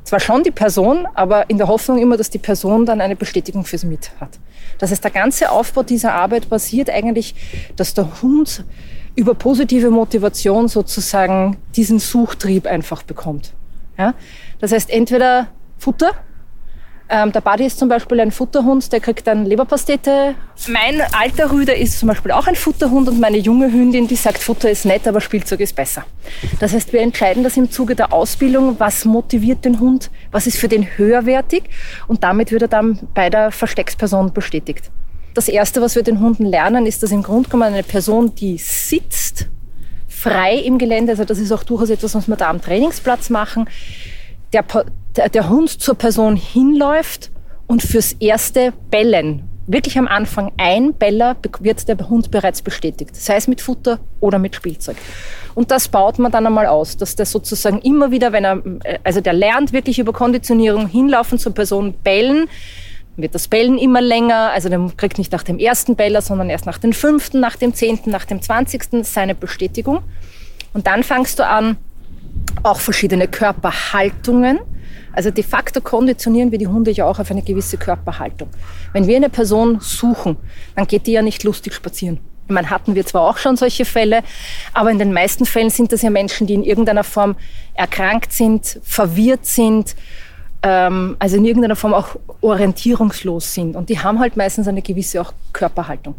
[0.05, 3.65] zwar schon die Person, aber in der Hoffnung immer, dass die Person dann eine Bestätigung
[3.65, 4.39] für sie mit hat.
[4.79, 7.35] Das heißt, der ganze Aufbau dieser Arbeit basiert eigentlich,
[7.77, 8.65] dass der Hund
[9.19, 13.53] über positive Motivation sozusagen diesen Suchtrieb einfach bekommt.
[13.99, 14.15] Ja?
[14.61, 16.13] Das heißt, entweder Futter,
[17.09, 20.37] ähm, der Buddy ist zum Beispiel ein Futterhund, der kriegt dann Leberpastete.
[20.69, 24.39] Mein alter Rüder ist zum Beispiel auch ein Futterhund und meine junge Hündin, die sagt,
[24.39, 26.05] Futter ist nett, aber Spielzeug ist besser.
[26.61, 30.59] Das heißt, wir entscheiden das im Zuge der Ausbildung, was motiviert den Hund, was ist
[30.59, 31.65] für den höherwertig
[32.07, 34.93] und damit wird er dann bei der Verstecksperson bestätigt.
[35.39, 38.59] Das Erste, was wir den Hunden lernen, ist, dass im Grunde genommen eine Person, die
[38.59, 39.47] sitzt,
[40.09, 43.69] frei im Gelände, also das ist auch durchaus etwas, was wir da am Trainingsplatz machen,
[44.53, 44.65] der,
[45.17, 47.31] der, der Hund zur Person hinläuft
[47.69, 53.37] und fürs erste Bellen, wirklich am Anfang ein Beller, wird der Hund bereits bestätigt, sei
[53.37, 54.97] es mit Futter oder mit Spielzeug.
[55.55, 58.61] Und das baut man dann einmal aus, dass der sozusagen immer wieder, wenn er,
[59.05, 62.49] also der lernt wirklich über Konditionierung hinlaufen zur Person bellen,
[63.19, 64.51] wird das Bellen immer länger.
[64.53, 67.75] Also der kriegt nicht nach dem ersten Beller, sondern erst nach dem fünften, nach dem
[67.75, 70.03] zehnten, nach dem zwanzigsten seine Bestätigung.
[70.73, 71.77] Und dann fangst du an,
[72.63, 74.61] auch verschiedene Körperhaltungen.
[75.13, 78.49] Also de facto konditionieren wir die Hunde ja auch auf eine gewisse Körperhaltung.
[78.93, 80.37] Wenn wir eine Person suchen,
[80.77, 82.21] dann geht die ja nicht lustig spazieren.
[82.47, 84.23] Ich meine, hatten wir zwar auch schon solche Fälle,
[84.73, 87.37] aber in den meisten Fällen sind das ja Menschen, die in irgendeiner Form
[87.75, 89.95] erkrankt sind, verwirrt sind
[90.63, 93.77] ähm, also in irgendeiner Form auch orientierungslos sind.
[93.77, 96.15] Und die haben halt meistens eine gewisse auch Körperhaltung.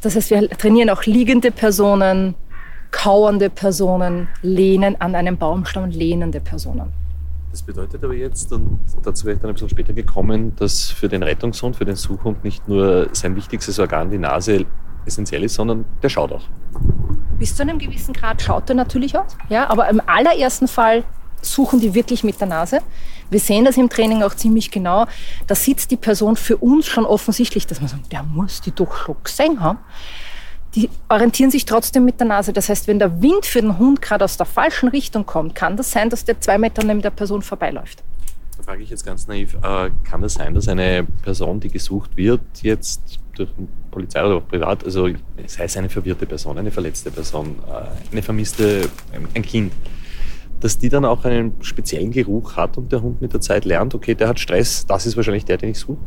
[0.00, 2.34] Das heißt, wir trainieren auch liegende Personen,
[2.90, 6.92] kauernde Personen, lehnen an einem Baumstamm, lehnende Personen.
[7.52, 11.08] Das bedeutet aber jetzt, und dazu wäre ich dann ein bisschen später gekommen, dass für
[11.08, 14.64] den Rettungshund, für den Suchhund nicht nur sein wichtigstes Organ, die Nase,
[15.04, 16.44] essentiell ist, sondern der schaut auch.
[17.38, 21.04] Bis zu einem gewissen Grad schaut er natürlich aus, ja, aber im allerersten Fall
[21.42, 22.80] suchen die wirklich mit der Nase.
[23.32, 25.06] Wir sehen das im Training auch ziemlich genau.
[25.46, 28.94] Da sitzt die Person für uns schon offensichtlich, dass man sagt, der muss die doch
[28.96, 29.78] schon gesehen haben.
[30.74, 32.52] Die orientieren sich trotzdem mit der Nase.
[32.52, 35.76] Das heißt, wenn der Wind für den Hund gerade aus der falschen Richtung kommt, kann
[35.76, 38.02] das sein, dass der zwei Meter neben der Person vorbeiläuft.
[38.56, 42.16] Da frage ich jetzt ganz naiv, äh, kann das sein, dass eine Person, die gesucht
[42.16, 43.50] wird, jetzt durch
[43.90, 45.08] Polizei oder privat, also
[45.46, 48.88] sei es eine verwirrte Person, eine verletzte Person, äh, eine vermisste,
[49.34, 49.72] ein Kind,
[50.62, 53.94] dass die dann auch einen speziellen Geruch hat und der Hund mit der Zeit lernt,
[53.94, 55.98] okay, der hat Stress, das ist wahrscheinlich der, den ich suche?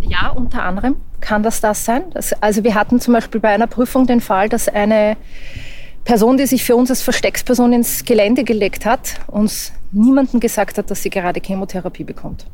[0.00, 2.04] Ja, unter anderem kann das das sein.
[2.12, 5.16] Das, also wir hatten zum Beispiel bei einer Prüfung den Fall, dass eine
[6.04, 10.90] Person, die sich für uns als Verstecksperson ins Gelände gelegt hat, uns niemanden gesagt hat,
[10.90, 12.46] dass sie gerade Chemotherapie bekommt.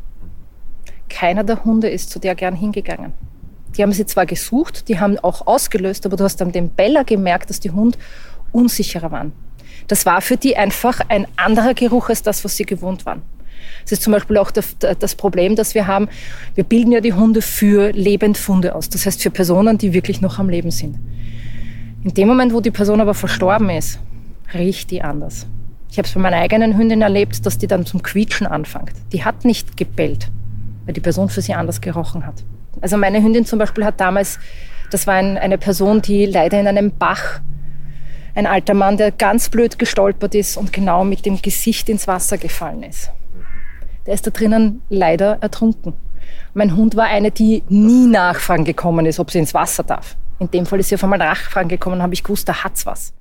[1.09, 3.13] Keiner der Hunde ist zu der gern hingegangen.
[3.77, 7.05] Die haben sie zwar gesucht, die haben auch ausgelöst, aber du hast an dem Beller
[7.05, 7.97] gemerkt, dass die Hund
[8.53, 9.33] unsicherer waren.
[9.89, 13.23] Das war für die einfach ein anderer Geruch als das, was sie gewohnt waren.
[13.83, 16.09] Das ist zum Beispiel auch das Problem, das wir haben.
[16.55, 18.89] Wir bilden ja die Hunde für Lebendfunde aus.
[18.89, 20.97] Das heißt für Personen, die wirklich noch am Leben sind.
[22.03, 24.01] In dem Moment, wo die Person aber verstorben ist,
[24.55, 25.47] riecht die anders.
[25.91, 28.93] Ich habe es bei meiner eigenen Hündin erlebt, dass die dann zum Quietschen anfängt.
[29.13, 30.31] Die hat nicht gebellt,
[30.85, 32.45] weil die Person für sie anders gerochen hat.
[32.81, 34.39] Also meine Hündin zum Beispiel hat damals,
[34.91, 37.41] das war ein, eine Person, die leider in einem Bach,
[38.37, 42.37] ein alter Mann, der ganz blöd gestolpert ist und genau mit dem Gesicht ins Wasser
[42.37, 43.11] gefallen ist.
[44.05, 45.95] Der ist da drinnen leider ertrunken.
[46.53, 50.17] Mein Hund war eine, die nie nachfragen gekommen ist, ob sie ins Wasser darf.
[50.39, 53.15] In dem Fall ist sie auf einmal nachfragen gekommen, habe ich gewusst, da hat's was.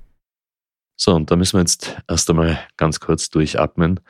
[0.96, 4.00] So, und da müssen wir jetzt erst einmal ganz kurz durchatmen.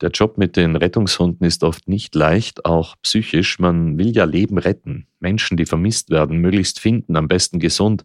[0.00, 3.58] Der Job mit den Rettungshunden ist oft nicht leicht, auch psychisch.
[3.58, 8.04] Man will ja Leben retten, Menschen, die vermisst werden, möglichst finden, am besten gesund.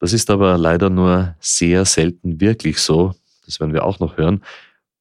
[0.00, 3.14] Das ist aber leider nur sehr selten wirklich so.
[3.44, 4.44] Das werden wir auch noch hören.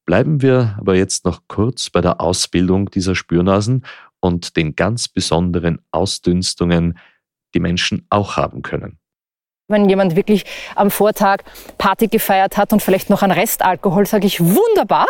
[0.05, 3.85] Bleiben wir aber jetzt noch kurz bei der Ausbildung dieser Spürnasen
[4.19, 6.97] und den ganz besonderen Ausdünstungen,
[7.53, 8.97] die Menschen auch haben können.
[9.69, 10.43] Wenn jemand wirklich
[10.75, 11.37] am Vortag
[11.77, 15.07] Party gefeiert hat und vielleicht noch einen Restalkohol, sage ich wunderbar.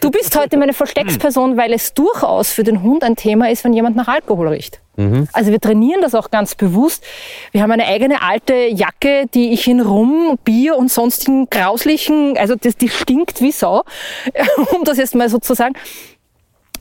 [0.00, 3.74] Du bist heute meine Verstecksperson, weil es durchaus für den Hund ein Thema ist, wenn
[3.74, 4.80] jemand nach Alkohol riecht.
[4.96, 5.28] Mhm.
[5.34, 7.04] Also wir trainieren das auch ganz bewusst.
[7.52, 12.54] Wir haben eine eigene alte Jacke, die ich in Rum, Bier und sonstigen grauslichen, also
[12.54, 13.82] das, die stinkt wie Sau,
[14.72, 15.74] um das jetzt mal so zu sagen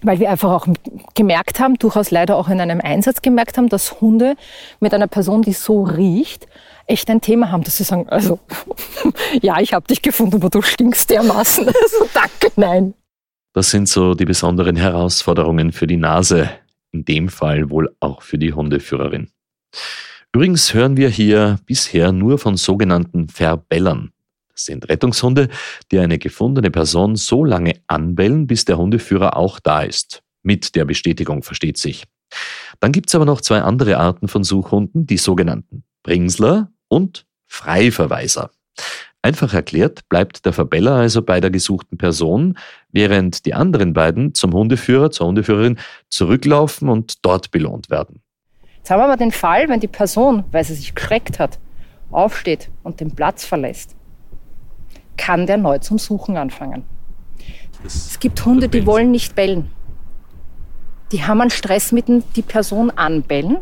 [0.01, 0.67] weil wir einfach auch
[1.15, 4.35] gemerkt haben, durchaus leider auch in einem Einsatz gemerkt haben, dass Hunde
[4.79, 6.47] mit einer Person, die so riecht,
[6.87, 8.39] echt ein Thema haben, dass sie sagen, also
[9.41, 11.67] ja, ich habe dich gefunden, aber du stinkst dermaßen.
[11.81, 12.93] Also danke, nein.
[13.53, 16.49] Das sind so die besonderen Herausforderungen für die Nase,
[16.91, 19.29] in dem Fall wohl auch für die Hundeführerin.
[20.33, 24.11] Übrigens hören wir hier bisher nur von sogenannten Verbellern.
[24.65, 25.49] Sind Rettungshunde,
[25.91, 30.21] die eine gefundene Person so lange anbellen, bis der Hundeführer auch da ist.
[30.43, 32.05] Mit der Bestätigung versteht sich.
[32.79, 38.51] Dann gibt es aber noch zwei andere Arten von Suchhunden, die sogenannten Bringsler und Freiverweiser.
[39.21, 42.57] Einfach erklärt bleibt der Verbeller also bei der gesuchten Person,
[42.91, 45.77] während die anderen beiden zum Hundeführer, zur Hundeführerin
[46.09, 48.21] zurücklaufen und dort belohnt werden.
[48.77, 51.59] Jetzt haben wir aber den Fall, wenn die Person, weil sie sich geschreckt hat,
[52.11, 53.95] aufsteht und den Platz verlässt,
[55.19, 56.83] kann der neu zum Suchen anfangen.
[57.85, 59.69] es gibt Hunde, die wollen nicht bellen.
[61.11, 62.05] Die haben einen Stress mit
[62.35, 63.57] die Person anbellen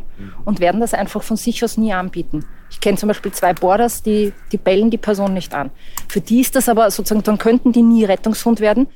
[0.46, 2.46] und werden das einfach von sich aus nie anbieten.
[2.70, 5.72] Ich kenne zum Beispiel zwei Borders, die, die bellen die Person nicht an.
[6.08, 8.88] Für die ist das aber sozusagen, dann könnten die nie Rettungshund werden.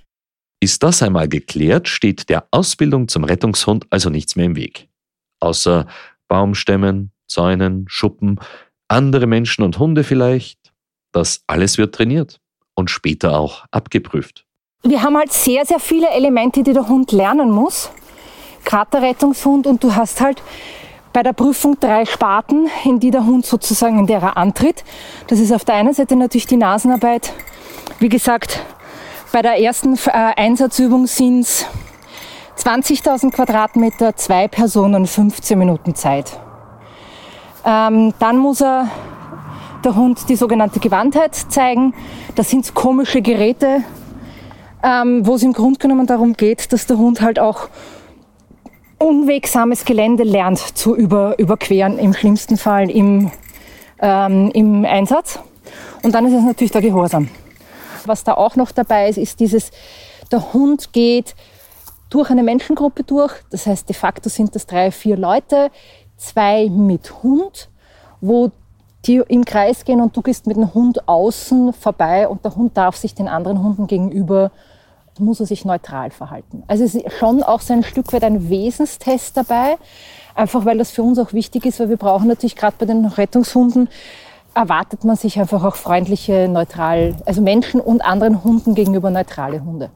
[0.59, 4.89] Ist das einmal geklärt, steht der Ausbildung zum Rettungshund also nichts mehr im Weg.
[5.39, 5.87] Außer
[6.27, 8.39] Baumstämmen, Zäunen, Schuppen,
[8.87, 10.59] andere Menschen und Hunde vielleicht.
[11.13, 12.40] Das alles wird trainiert
[12.81, 14.45] und später auch abgeprüft.
[14.83, 17.91] Wir haben halt sehr, sehr viele Elemente, die der Hund lernen muss.
[18.65, 20.41] Gerade der Rettungshund und du hast halt
[21.13, 24.83] bei der Prüfung drei Sparten, in die der Hund sozusagen, in der er antritt.
[25.27, 27.33] Das ist auf der einen Seite natürlich die Nasenarbeit.
[27.99, 28.63] Wie gesagt,
[29.31, 31.65] bei der ersten äh, Einsatzübung sind es
[32.57, 36.39] 20.000 Quadratmeter, zwei Personen, 15 Minuten Zeit.
[37.65, 38.89] Ähm, dann muss er
[39.83, 41.93] der Hund die sogenannte Gewandtheit zeigen.
[42.35, 43.83] Das sind komische Geräte,
[44.83, 47.69] ähm, wo es im Grunde genommen darum geht, dass der Hund halt auch
[48.97, 53.31] unwegsames Gelände lernt zu über, überqueren, im schlimmsten Fall im,
[53.99, 55.39] ähm, im Einsatz.
[56.03, 57.27] Und dann ist es natürlich der Gehorsam.
[58.05, 59.71] Was da auch noch dabei ist, ist dieses,
[60.31, 61.35] der Hund geht
[62.09, 63.33] durch eine Menschengruppe durch.
[63.49, 65.71] Das heißt, de facto sind das drei, vier Leute,
[66.17, 67.69] zwei mit Hund,
[68.19, 68.51] wo
[69.05, 72.77] die im Kreis gehen und du gehst mit dem Hund außen vorbei und der Hund
[72.77, 74.51] darf sich den anderen Hunden gegenüber
[75.21, 76.63] muss er sich neutral verhalten.
[76.67, 79.77] Also es ist schon auch so ein Stück weit ein Wesenstest dabei,
[80.35, 83.05] einfach weil das für uns auch wichtig ist, weil wir brauchen natürlich gerade bei den
[83.05, 83.89] Rettungshunden,
[84.53, 89.91] erwartet man sich einfach auch freundliche, neutral, also Menschen und anderen Hunden gegenüber neutrale Hunde.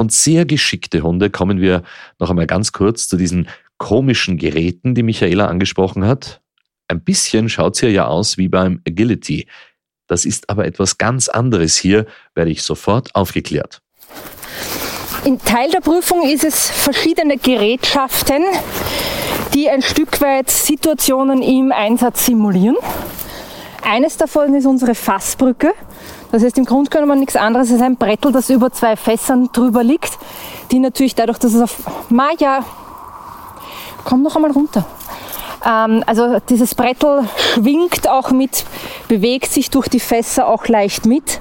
[0.00, 1.82] Und sehr geschickte Hunde kommen wir
[2.18, 6.40] noch einmal ganz kurz zu diesen komischen Geräten, die Michaela angesprochen hat.
[6.88, 9.46] Ein bisschen schaut es hier ja aus wie beim Agility.
[10.06, 13.82] Das ist aber etwas ganz anderes hier, werde ich sofort aufgeklärt.
[15.24, 18.42] In Teil der Prüfung ist es verschiedene Gerätschaften,
[19.52, 22.76] die ein Stück weit Situationen im Einsatz simulieren.
[23.82, 25.74] Eines davon ist unsere Fassbrücke.
[26.30, 29.82] Das heißt im Grunde genommen nichts anderes als ein Brettel, das über zwei Fässern drüber
[29.82, 30.18] liegt,
[30.70, 32.64] die natürlich dadurch, dass es auf Maja,
[34.04, 34.86] komm noch einmal runter,
[35.68, 38.64] Ähm, also dieses Brettel schwingt auch mit,
[39.08, 41.40] bewegt sich durch die Fässer auch leicht mit.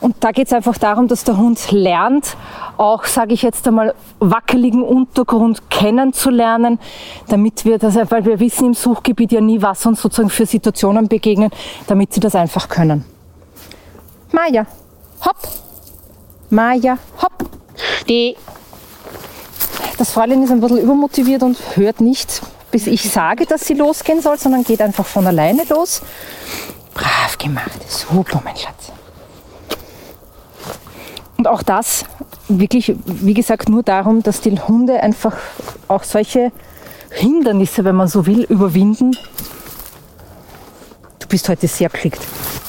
[0.00, 2.36] Und da geht es einfach darum, dass der Hund lernt,
[2.76, 6.80] auch, sage ich jetzt einmal, wackeligen Untergrund kennenzulernen,
[7.28, 11.06] damit wir das, weil wir wissen im Suchgebiet ja nie, was uns sozusagen für Situationen
[11.06, 11.50] begegnen,
[11.86, 13.04] damit sie das einfach können.
[14.32, 14.66] Maja,
[15.24, 15.36] hopp.
[16.50, 17.48] Maja, hopp.
[18.00, 18.34] Steh.
[19.98, 22.42] Das Fräulein ist ein bisschen übermotiviert und hört nicht,
[22.72, 26.02] bis ich sage, dass sie losgehen soll, sondern geht einfach von alleine los.
[26.94, 27.70] Brav gemacht.
[27.88, 28.90] Super, mein Schatz.
[31.36, 32.04] Und auch das
[32.48, 35.36] wirklich, wie gesagt, nur darum, dass die Hunde einfach
[35.88, 36.50] auch solche
[37.10, 39.16] Hindernisse, wenn man so will, überwinden.
[41.18, 42.20] Du bist heute sehr geschickt.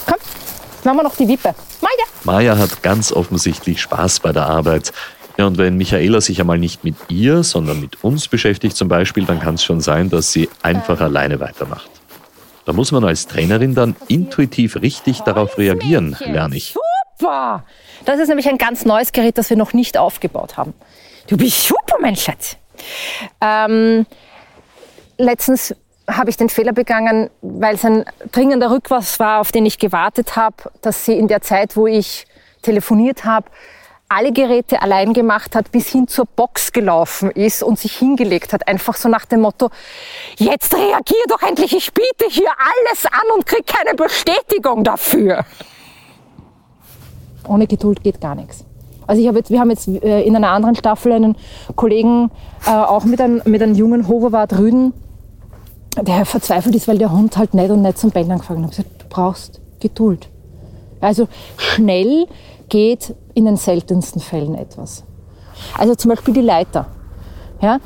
[0.06, 0.18] Komm,
[0.84, 1.56] machen wir noch die Wippe.
[1.82, 2.06] Maja!
[2.24, 4.92] Maja hat ganz offensichtlich Spaß bei der Arbeit.
[5.38, 9.26] Ja, und wenn Michaela sich einmal nicht mit ihr, sondern mit uns beschäftigt zum Beispiel,
[9.26, 11.90] dann kann es schon sein, dass sie einfach alleine weitermacht.
[12.66, 16.76] Da muss man als Trainerin dann intuitiv richtig darauf reagieren, lerne ich.
[17.20, 17.66] Super!
[18.06, 20.74] Das ist nämlich ein ganz neues Gerät, das wir noch nicht aufgebaut haben.
[21.28, 22.58] Du bist super, mein Schatz.
[23.42, 24.06] Ähm,
[25.18, 25.76] letztens
[26.08, 30.36] habe ich den Fehler begangen, weil es ein dringender Rückwurf war, auf den ich gewartet
[30.36, 32.26] habe, dass sie in der Zeit, wo ich
[32.62, 33.48] telefoniert habe,
[34.14, 38.68] alle Geräte allein gemacht hat, bis hin zur Box gelaufen ist und sich hingelegt hat.
[38.68, 39.70] Einfach so nach dem Motto,
[40.38, 45.46] jetzt reagier doch endlich, ich biete hier alles an und krieg keine Bestätigung dafür.
[47.48, 48.66] Ohne Geduld geht gar nichts.
[49.06, 51.36] Also ich hab jetzt, wir haben jetzt äh, in einer anderen Staffel einen
[51.76, 52.32] Kollegen,
[52.66, 54.94] äh, auch mit einem, mit einem jungen Hoverwart Rüden,
[56.02, 58.72] der verzweifelt ist, weil der Hund halt nicht und nicht zum Bellen angefangen hat.
[58.72, 60.30] Ich gesagt, du brauchst Geduld.
[61.02, 62.28] Also schnell
[62.74, 65.04] geht in den seltensten Fällen etwas.
[65.78, 66.88] Also zum Beispiel die Leiter.
[67.62, 67.80] Ja?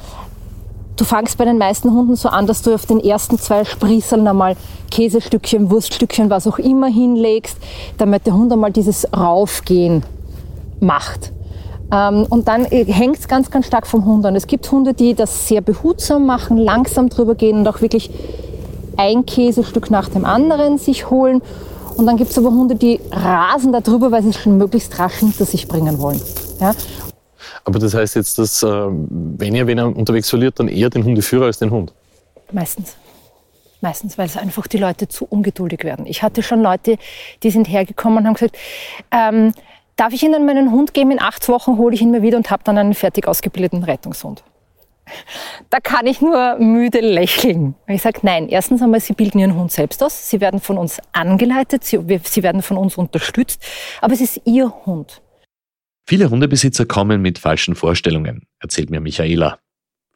[0.95, 4.25] Du fangst bei den meisten Hunden so an, dass du auf den ersten zwei Sprießeln
[4.25, 4.55] einmal
[4.89, 7.57] Käsestückchen, Wurststückchen, was auch immer hinlegst,
[7.97, 10.03] damit der Hund einmal dieses Raufgehen
[10.79, 11.33] macht.
[11.91, 14.37] Ähm, und dann äh, hängt es ganz, ganz stark vom Hund an.
[14.37, 18.09] Es gibt Hunde, die das sehr behutsam machen, langsam drüber gehen und auch wirklich
[18.95, 21.41] ein Käsestück nach dem anderen sich holen.
[21.97, 25.15] Und dann gibt es aber Hunde, die rasen darüber, weil sie es schon möglichst rasch
[25.15, 26.21] hinter sich bringen wollen.
[26.59, 26.73] Ja?
[27.65, 31.45] Aber das heißt jetzt, dass äh, wenn ihr wen unterwegs verliert, dann eher den Hundeführer
[31.45, 31.91] als den Hund?
[32.51, 32.95] Meistens.
[33.81, 36.05] Meistens, weil es einfach die Leute zu ungeduldig werden.
[36.05, 36.97] Ich hatte schon Leute,
[37.43, 38.57] die sind hergekommen und haben gesagt,
[39.11, 39.53] ähm,
[39.95, 41.11] darf ich Ihnen meinen Hund geben?
[41.11, 44.43] In acht Wochen hole ich ihn mir wieder und habe dann einen fertig ausgebildeten Rettungshund.
[45.69, 47.75] Da kann ich nur müde lächeln.
[47.87, 50.29] Ich sage, nein, erstens einmal, Sie bilden Ihren Hund selbst aus.
[50.29, 53.63] Sie werden von uns angeleitet, Sie, Sie werden von uns unterstützt,
[54.01, 55.21] aber es ist Ihr Hund.
[56.07, 59.59] Viele Hundebesitzer kommen mit falschen Vorstellungen, erzählt mir Michaela.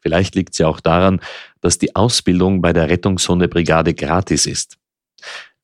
[0.00, 1.20] Vielleicht liegt es ja auch daran,
[1.60, 4.78] dass die Ausbildung bei der Rettungshundebrigade gratis ist.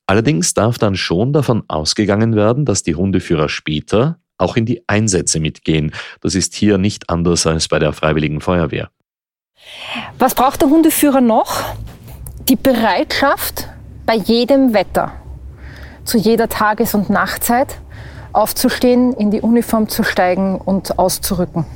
[0.07, 5.41] Allerdings darf dann schon davon ausgegangen werden, dass die Hundeführer später auch in die Einsätze
[5.41, 5.93] mitgehen.
[6.20, 8.91] Das ist hier nicht anders als bei der Freiwilligen Feuerwehr.
[10.18, 11.62] Was braucht der Hundeführer noch?
[12.48, 13.68] Die Bereitschaft,
[14.06, 15.12] bei jedem Wetter,
[16.04, 17.78] zu jeder Tages- und Nachtzeit
[18.32, 21.66] aufzustehen, in die Uniform zu steigen und auszurücken.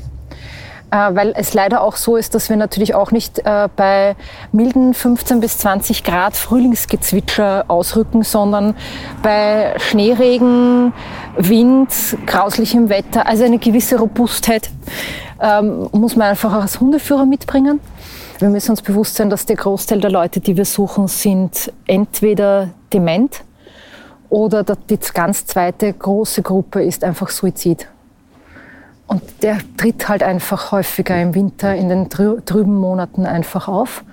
[0.93, 4.15] Äh, weil es leider auch so ist, dass wir natürlich auch nicht äh, bei
[4.53, 8.77] milden 15 bis 20 Grad Frühlingsgezwitscher ausrücken, sondern
[9.23, 10.93] bei Schneeregen,
[11.39, 11.89] Wind,
[12.27, 14.69] grauslichem Wetter, also eine gewisse Robustheit
[15.41, 17.81] ähm, muss man einfach als Hundeführer mitbringen.
[18.39, 22.69] Wir müssen uns bewusst sein, dass der Großteil der Leute, die wir suchen, sind entweder
[22.93, 23.45] dement
[24.29, 27.89] oder die ganz zweite große Gruppe ist einfach Suizid.
[29.07, 34.05] Und der tritt halt einfach häufiger im Winter, in den trüben Monaten einfach auf.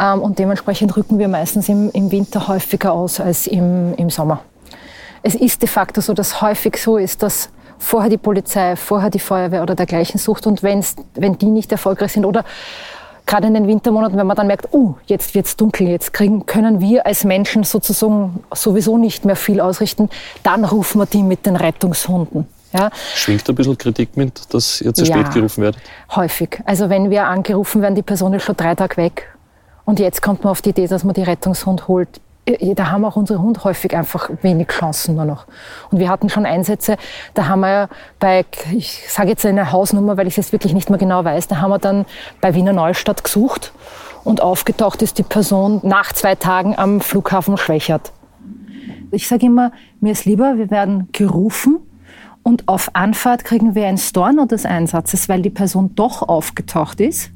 [0.00, 4.40] Ähm, und dementsprechend rücken wir meistens im, Winter häufiger aus als im, Sommer.
[5.22, 9.18] Es ist de facto so, dass häufig so ist, dass vorher die Polizei, vorher die
[9.18, 12.44] Feuerwehr oder dergleichen sucht und wenn's, wenn die nicht erfolgreich sind oder
[13.26, 16.80] gerade in den Wintermonaten, wenn man dann merkt, oh, jetzt wird's dunkel, jetzt kriegen, können
[16.80, 20.10] wir als Menschen sozusagen sowieso nicht mehr viel ausrichten,
[20.42, 22.48] dann rufen wir die mit den Rettungshunden.
[22.72, 22.90] Ja.
[23.14, 25.80] Schwingt ein bisschen Kritik mit, dass ihr zu ja, spät gerufen werdet?
[26.14, 26.60] Häufig.
[26.64, 29.34] Also wenn wir angerufen werden, die Person ist schon drei Tage weg
[29.84, 32.20] und jetzt kommt man auf die Idee, dass man die Rettungshund holt.
[32.74, 35.46] Da haben auch unsere Hunde häufig einfach wenig Chancen nur noch.
[35.90, 36.96] Und wir hatten schon Einsätze,
[37.34, 40.90] da haben wir bei, ich sage jetzt eine Hausnummer, weil ich es jetzt wirklich nicht
[40.90, 42.06] mehr genau weiß, da haben wir dann
[42.40, 43.72] bei Wiener Neustadt gesucht
[44.24, 48.12] und aufgetaucht ist die Person nach zwei Tagen am Flughafen Schwächert.
[49.12, 51.80] Ich sage immer, mir ist lieber, wir werden gerufen,
[52.42, 57.30] und auf Anfahrt kriegen wir ein Storno des Einsatzes, weil die Person doch aufgetaucht ist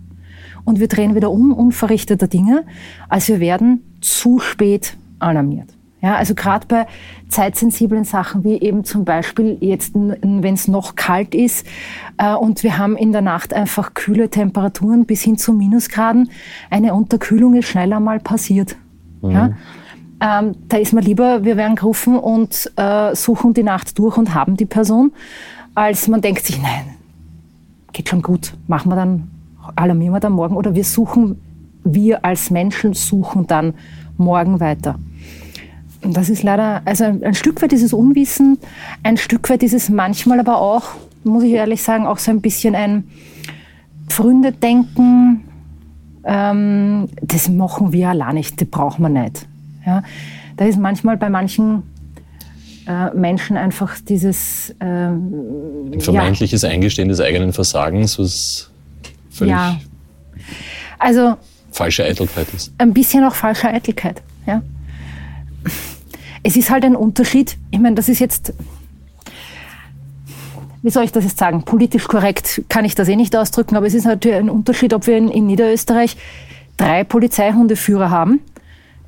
[0.64, 2.64] und wir drehen wieder um, unverrichteter Dinge,
[3.08, 5.68] als wir werden zu spät alarmiert.
[6.04, 6.86] Ja, also gerade bei
[7.28, 11.66] zeitsensiblen Sachen wie eben zum Beispiel jetzt, wenn es noch kalt ist
[12.18, 16.28] äh, und wir haben in der Nacht einfach kühle Temperaturen bis hin zu Minusgraden,
[16.68, 18.76] eine Unterkühlung ist schneller mal passiert.
[19.22, 19.30] Mhm.
[19.30, 19.50] Ja?
[20.24, 24.34] Ähm, da ist man lieber, wir werden gerufen und äh, suchen die Nacht durch und
[24.34, 25.12] haben die Person,
[25.74, 26.96] als man denkt sich, nein,
[27.92, 29.30] geht schon gut, machen wir dann,
[29.76, 31.38] alarmieren wir dann morgen oder wir suchen,
[31.84, 33.74] wir als Menschen suchen dann
[34.16, 34.98] morgen weiter.
[36.02, 38.56] Und das ist leider, also ein Stück weit dieses Unwissen,
[39.02, 40.84] ein Stück weit dieses manchmal aber auch,
[41.24, 43.04] muss ich ehrlich sagen, auch so ein bisschen ein
[44.08, 45.44] Freunde-Denken.
[46.24, 49.46] Ähm, das machen wir allein nicht, das brauchen wir nicht.
[49.86, 50.02] Ja?
[50.56, 51.82] Da ist manchmal bei manchen
[52.86, 56.68] äh, Menschen einfach dieses ähm, ein vermeintliches ja.
[56.68, 58.70] Eingestehen des eigenen Versagens, was
[59.30, 59.78] völlig ja.
[60.98, 61.36] also,
[61.72, 62.72] falsche Eitelkeit ist.
[62.78, 64.22] Ein bisschen auch falsche Eitelkeit.
[64.46, 64.62] Ja?
[66.42, 67.56] Es ist halt ein Unterschied.
[67.70, 68.52] Ich meine, das ist jetzt,
[70.82, 71.64] wie soll ich das jetzt sagen?
[71.64, 75.06] Politisch korrekt kann ich das eh nicht ausdrücken, aber es ist natürlich ein Unterschied, ob
[75.06, 76.16] wir in, in Niederösterreich
[76.76, 78.40] drei Polizeihundeführer haben,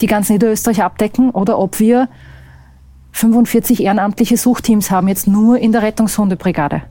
[0.00, 2.08] die ganz Niederösterreich abdecken, oder ob wir
[3.12, 6.82] 45 ehrenamtliche Suchteams haben, jetzt nur in der Rettungshundebrigade.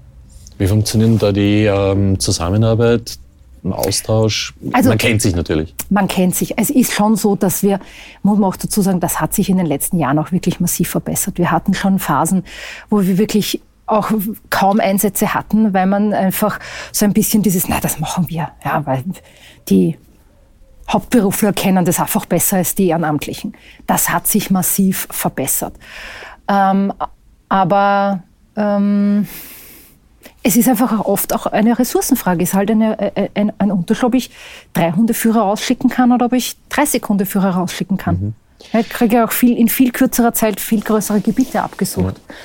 [0.57, 3.19] Wie funktioniert da die ähm, Zusammenarbeit
[3.63, 4.53] ein Austausch?
[4.71, 5.75] Also, man kennt sich natürlich.
[5.89, 6.57] Man kennt sich.
[6.57, 7.79] Es ist schon so, dass wir,
[8.23, 10.89] muss man auch dazu sagen, das hat sich in den letzten Jahren auch wirklich massiv
[10.89, 11.37] verbessert.
[11.37, 12.43] Wir hatten schon Phasen,
[12.89, 14.11] wo wir wirklich auch
[14.49, 16.59] kaum Einsätze hatten, weil man einfach
[16.91, 19.03] so ein bisschen dieses, na, das machen wir, ja, weil
[19.69, 19.97] die
[20.89, 23.55] Hauptberufler kennen das einfach besser als die Ehrenamtlichen.
[23.87, 25.75] Das hat sich massiv verbessert.
[26.47, 26.93] Ähm,
[27.49, 28.23] aber
[28.55, 29.27] ähm,
[30.43, 32.43] es ist einfach oft auch eine Ressourcenfrage.
[32.43, 34.29] Es ist halt eine, äh, äh, ein, ein Unterschied, ob ich
[34.73, 38.15] drei Hundeführer rausschicken kann oder ob ich 30 Hundeführer rausschicken kann.
[38.19, 38.33] Mhm.
[38.79, 42.15] Ich kriege auch viel, in viel kürzerer Zeit viel größere Gebiete abgesucht.
[42.17, 42.35] Ja.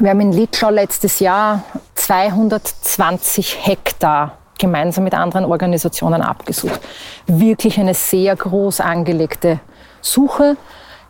[0.00, 1.64] Wir haben in Litschau letztes Jahr
[1.94, 6.80] 220 Hektar gemeinsam mit anderen Organisationen abgesucht.
[7.26, 9.60] Wirklich eine sehr groß angelegte
[10.00, 10.56] Suche.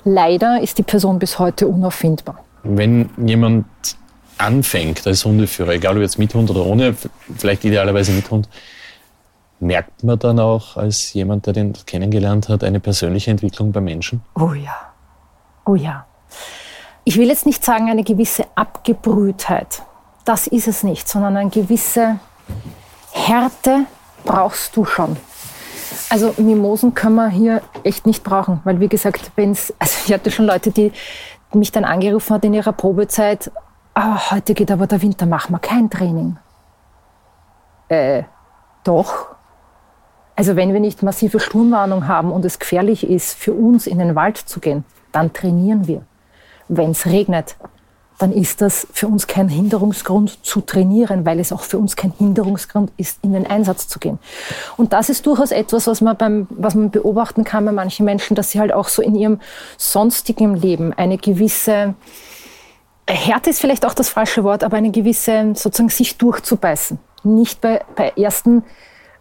[0.05, 2.44] Leider ist die Person bis heute unauffindbar.
[2.62, 3.66] Wenn jemand
[4.38, 6.94] anfängt als Hundeführer, egal ob jetzt mit Hund oder ohne,
[7.36, 8.49] vielleicht idealerweise mit Hund,
[9.61, 14.22] merkt man dann auch als jemand, der den kennengelernt hat, eine persönliche Entwicklung beim Menschen?
[14.36, 14.76] Oh ja.
[15.66, 16.07] Oh ja.
[17.05, 19.82] Ich will jetzt nicht sagen, eine gewisse Abgebrühtheit.
[20.24, 22.18] Das ist es nicht, sondern eine gewisse
[23.26, 23.86] Härte
[24.24, 25.16] brauchst du schon.
[26.10, 30.12] Also Mimosen können wir hier echt nicht brauchen, weil wie gesagt, wenn es, also ich
[30.12, 30.92] hatte schon Leute, die
[31.52, 33.50] mich dann angerufen hat in ihrer Probezeit,
[33.94, 36.38] ah, heute geht aber der Winter, machen wir kein Training.
[37.88, 38.22] Äh,
[38.84, 39.26] doch.
[40.36, 44.14] Also wenn wir nicht massive Sturmwarnung haben und es gefährlich ist, für uns in den
[44.14, 46.02] Wald zu gehen, dann trainieren wir.
[46.68, 47.56] Wenn es regnet,
[48.18, 52.12] dann ist das für uns kein Hinderungsgrund zu trainieren, weil es auch für uns kein
[52.12, 54.18] Hinderungsgrund ist, in den Einsatz zu gehen.
[54.76, 58.34] Und das ist durchaus etwas, was man, beim, was man beobachten kann bei manchen Menschen,
[58.34, 59.40] dass sie halt auch so in ihrem
[59.76, 61.94] sonstigen Leben eine gewisse
[63.08, 66.98] Härte ist vielleicht auch das falsche Wort, aber eine gewisse, sozusagen sich durchzubeißen.
[67.24, 68.64] Nicht bei, bei ersten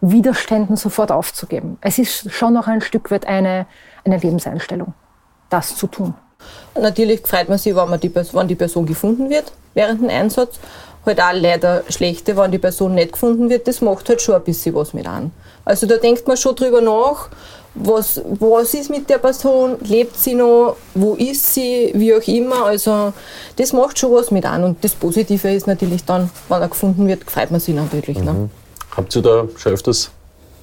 [0.00, 1.78] Widerständen sofort aufzugeben.
[1.80, 3.66] Es ist schon noch ein Stück weit eine,
[4.04, 4.92] eine Lebenseinstellung,
[5.48, 6.14] das zu tun.
[6.80, 10.58] Natürlich freut man sich, wenn, man die, wenn die Person gefunden wird während dem Einsatz.
[11.06, 14.42] Halt auch leider schlechte, wenn die Person nicht gefunden wird, das macht halt schon ein
[14.42, 15.30] bisschen was mit an.
[15.64, 17.28] Also da denkt man schon drüber nach,
[17.74, 22.64] was, was ist mit der Person, lebt sie noch, wo ist sie, wie auch immer.
[22.64, 23.12] Also
[23.56, 24.64] das macht schon was mit an.
[24.64, 28.18] Und das Positive ist natürlich dann, wenn er gefunden wird, freut man sich natürlich.
[28.18, 28.32] Ne?
[28.32, 28.38] Mhm.
[28.38, 28.50] Ne?
[28.96, 30.10] Habt ihr da schon öfters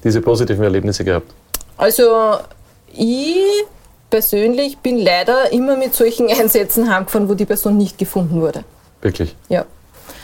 [0.04, 1.32] diese positiven Erlebnisse gehabt?
[1.78, 2.36] Also
[2.92, 3.64] ich
[4.10, 8.64] persönlich bin leider immer mit solchen Einsätzen heimgefahren, wo die Person nicht gefunden wurde.
[9.00, 9.34] Wirklich?
[9.48, 9.64] Ja.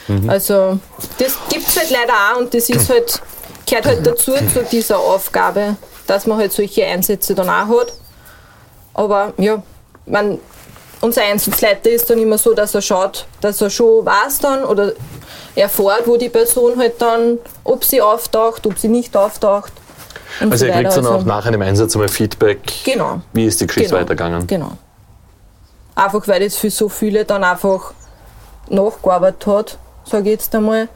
[0.08, 0.28] Mhm.
[0.28, 0.78] Also
[1.18, 3.20] das gibt es halt leider auch und das ist halt,
[3.66, 5.76] gehört halt dazu zu dieser Aufgabe
[6.06, 7.92] dass man halt solche Einsätze dann auch hat.
[8.94, 9.62] Aber ja,
[10.06, 10.38] man,
[11.00, 14.92] unser Einsatzleiter ist dann immer so, dass er schaut, dass er schon weiß dann oder
[15.54, 19.72] erfährt, wo die Person halt dann, ob sie auftaucht, ob sie nicht auftaucht.
[20.40, 22.60] Also so ihr kriegt dann also, auch nach einem Einsatz einmal Feedback.
[22.84, 23.20] Genau.
[23.32, 24.46] Wie ist die Geschichte genau, weitergegangen?
[24.46, 24.72] Genau.
[25.94, 27.92] Einfach weil es für so viele dann einfach
[28.68, 30.88] nachgearbeitet hat, sage ich jetzt einmal.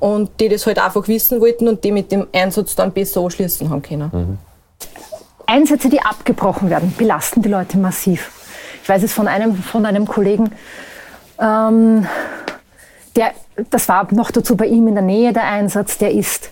[0.00, 3.68] Und die das halt einfach wissen wollten und die mit dem Einsatz dann besser anschließen
[3.68, 4.10] haben können.
[4.12, 4.38] Mhm.
[5.46, 8.30] Einsätze, die abgebrochen werden, belasten die Leute massiv.
[8.82, 10.52] Ich weiß es von einem, von einem Kollegen,
[11.38, 12.06] ähm,
[13.16, 13.32] der,
[13.70, 16.50] das war noch dazu bei ihm in der Nähe der Einsatz, der ist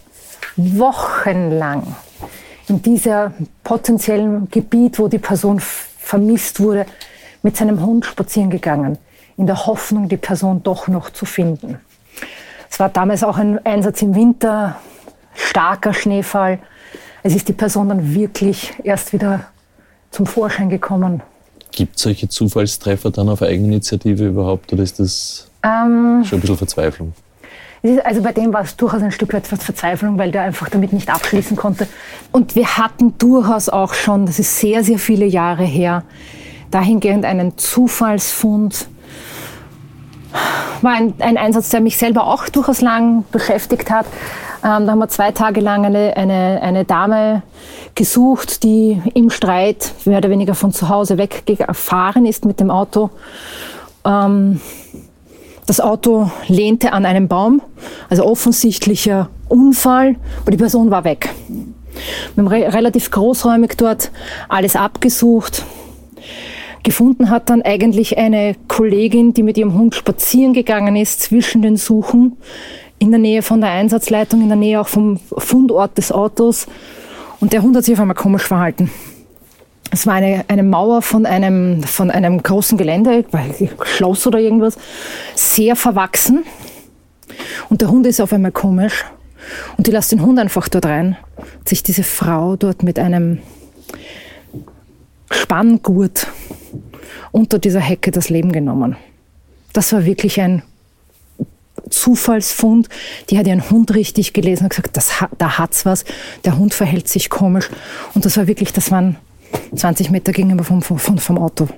[0.57, 1.95] wochenlang
[2.69, 3.33] in dieser
[3.65, 6.87] potenziellen Gebiet, wo die Person vermisst wurde,
[7.43, 8.99] mit seinem Hund spazieren gegangen,
[9.37, 11.79] in der Hoffnung, die Person doch noch zu finden.
[12.71, 14.77] Es war damals auch ein Einsatz im Winter,
[15.35, 16.59] starker Schneefall.
[17.23, 19.47] Es ist die Person dann wirklich erst wieder
[20.11, 21.23] zum Vorschein gekommen.
[21.73, 26.57] Gibt es solche Zufallstreffer dann auf Eigeninitiative überhaupt oder ist das ähm, schon ein bisschen
[26.57, 27.13] Verzweiflung?
[28.05, 31.11] Also bei dem war es durchaus ein Stück weit Verzweiflung, weil der einfach damit nicht
[31.11, 31.87] abschließen konnte.
[32.33, 36.03] Und wir hatten durchaus auch schon, das ist sehr, sehr viele Jahre her,
[36.71, 38.89] dahingehend einen Zufallsfund.
[40.83, 44.07] War ein, ein Einsatz, der mich selber auch durchaus lang beschäftigt hat.
[44.65, 47.43] Ähm, da haben wir zwei Tage lang eine, eine, eine Dame
[47.95, 53.11] gesucht, die im Streit mehr oder weniger von zu Hause weggefahren ist mit dem Auto.
[54.05, 54.61] Ähm,
[55.69, 57.61] das Auto lehnte an einem Baum,
[58.09, 61.29] also offensichtlicher Unfall, aber die Person war weg.
[62.35, 64.11] Wir haben re relativ großräumig dort
[64.49, 65.67] alles abgesucht.
[66.85, 71.77] Gefunden hat dann eigentlich eine Kollegin, die mit ihrem Hund spazieren gegangen ist zwischen den
[71.77, 72.39] Suchen
[72.99, 76.67] in der Nähe von der Einsatzleitung, in der Nähe auch vom Fundort des Autos.
[77.41, 78.91] Und der Hund hat sich auf einmal komisch verhalten.
[79.99, 83.25] Es war eine, eine Mauer von einem, von einem großen Gelände,
[83.83, 84.79] Schloss oder irgendwas,
[85.35, 86.45] sehr verwachsen.
[87.69, 89.05] Und der Hund ist auf einmal komisch.
[89.77, 91.17] Und die lässt den Hund einfach dort rein.
[91.37, 93.41] Hat sich diese Frau dort mit einem
[95.33, 96.29] Spanngurt
[97.33, 98.97] unter dieser Hecke das Leben genommen.
[99.73, 100.63] Das war wirklich ein
[101.91, 102.89] Zufallsfund.
[103.31, 106.05] Die hat ihren Hund richtig gelesen und gesagt, das, da hat's was.
[106.45, 107.69] Der Hund verhält sich komisch.
[108.15, 109.17] Und das war wirklich, das waren
[109.75, 111.69] 20 Meter gegenüber vom, vom, vom Auto.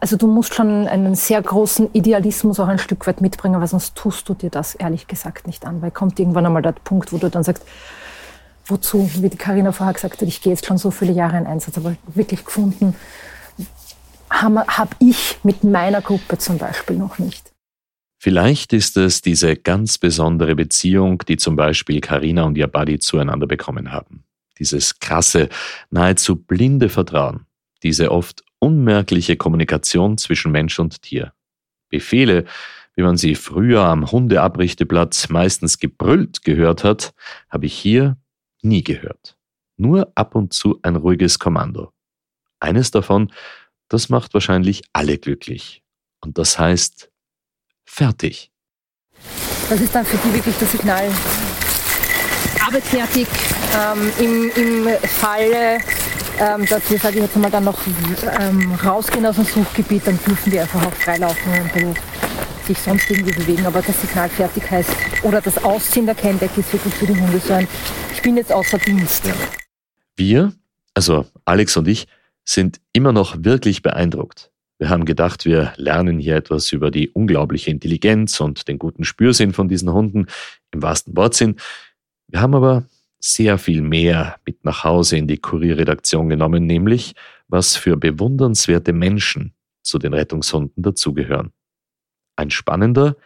[0.00, 3.94] Also du musst schon einen sehr großen Idealismus auch ein Stück weit mitbringen, weil sonst
[3.94, 5.80] tust du dir das ehrlich gesagt nicht an.
[5.80, 7.64] Weil kommt irgendwann einmal der Punkt, wo du dann sagst,
[8.66, 11.46] wozu, wie die Karina vorher gesagt hat, ich gehe jetzt schon so viele Jahre in
[11.46, 12.96] Einsatz, aber wirklich gefunden
[14.28, 17.52] habe hab ich mit meiner Gruppe zum Beispiel noch nicht.
[18.18, 23.46] Vielleicht ist es diese ganz besondere Beziehung, die zum Beispiel Karina und ihr Buddy zueinander
[23.46, 24.24] bekommen haben
[24.58, 25.48] dieses krasse,
[25.90, 27.46] nahezu blinde Vertrauen,
[27.82, 31.32] diese oft unmerkliche Kommunikation zwischen Mensch und Tier.
[31.88, 32.44] Befehle,
[32.94, 37.14] wie man sie früher am Hundeabrichteplatz meistens gebrüllt gehört hat,
[37.48, 38.16] habe ich hier
[38.62, 39.36] nie gehört.
[39.76, 41.92] Nur ab und zu ein ruhiges Kommando.
[42.60, 43.32] Eines davon,
[43.88, 45.82] das macht wahrscheinlich alle glücklich.
[46.20, 47.10] Und das heißt
[47.84, 48.52] fertig.
[49.68, 51.10] Was ist dann für die wirklich das Signal?
[52.66, 53.26] Arbeit fertig,
[53.74, 55.78] ähm, im, im Falle,
[56.38, 57.80] ähm, dass wir, sage ich jetzt mal, dann noch
[58.40, 61.96] ähm, rausgehen aus dem Suchgebiet, dann dürfen die einfach auch freilaufen und
[62.66, 63.66] sich sonst irgendwie bewegen.
[63.66, 64.90] Aber das Signal fertig heißt,
[65.24, 67.66] oder das Ausziehen der Kenndecke ist wirklich für die Hunde so ein,
[68.14, 69.24] ich bin jetzt außer Dienst.
[70.16, 70.52] Wir,
[70.94, 72.06] also Alex und ich,
[72.44, 74.50] sind immer noch wirklich beeindruckt.
[74.78, 79.52] Wir haben gedacht, wir lernen hier etwas über die unglaubliche Intelligenz und den guten Spürsinn
[79.52, 80.26] von diesen Hunden
[80.72, 81.56] im wahrsten Wortsinn.
[82.32, 82.84] Wir haben aber
[83.20, 87.14] sehr viel mehr mit nach Hause in die Kurierredaktion genommen, nämlich
[87.48, 89.52] was für bewundernswerte Menschen
[89.82, 91.52] zu den Rettungshunden dazugehören.
[92.34, 93.16] Ein spannender,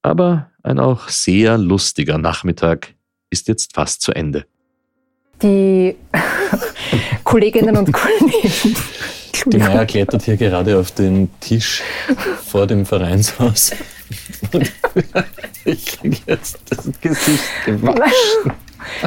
[0.00, 2.94] aber ein auch sehr lustiger Nachmittag
[3.28, 4.46] ist jetzt fast zu Ende.
[5.42, 5.94] Die
[7.24, 8.76] Kolleginnen und Kollegen.
[9.44, 11.82] Die Meier klettert hier gerade auf den Tisch
[12.46, 13.72] vor dem Vereinshaus.
[14.52, 14.72] Und
[15.64, 18.52] ich kriege jetzt das Gesicht gewaschen.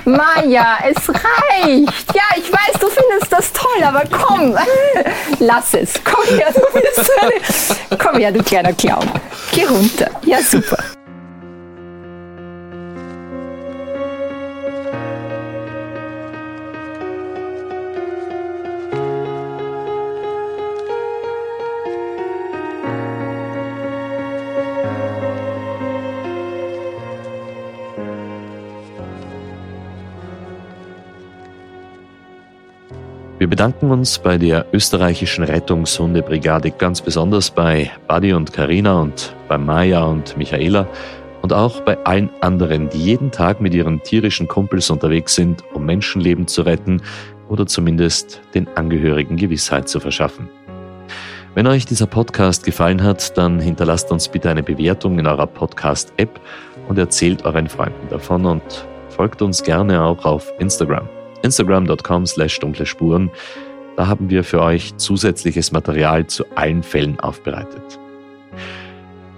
[0.06, 2.14] Maja, es reicht.
[2.14, 4.56] Ja, ich weiß, du findest das toll, aber komm,
[5.40, 5.94] lass es.
[6.04, 7.12] Komm her, du bist
[7.98, 9.10] Komm her, du kleiner Clown.
[9.52, 10.10] Geh runter.
[10.24, 10.78] Ja, super.
[33.52, 40.06] Bedanken uns bei der österreichischen Rettungshundebrigade ganz besonders bei Buddy und Karina und bei Maja
[40.06, 40.88] und Michaela
[41.42, 45.86] und auch bei allen anderen, die jeden Tag mit ihren tierischen Kumpels unterwegs sind, um
[45.86, 47.02] Menschenleben zu retten
[47.50, 50.48] oder zumindest den Angehörigen Gewissheit zu verschaffen.
[51.54, 56.40] Wenn euch dieser Podcast gefallen hat, dann hinterlasst uns bitte eine Bewertung in eurer Podcast-App
[56.88, 61.10] und erzählt euren Freunden davon und folgt uns gerne auch auf Instagram
[61.44, 63.30] instagram.com slash dunkle Spuren.
[63.98, 68.00] Da haben wir für euch zusätzliches Material zu allen Fällen aufbereitet.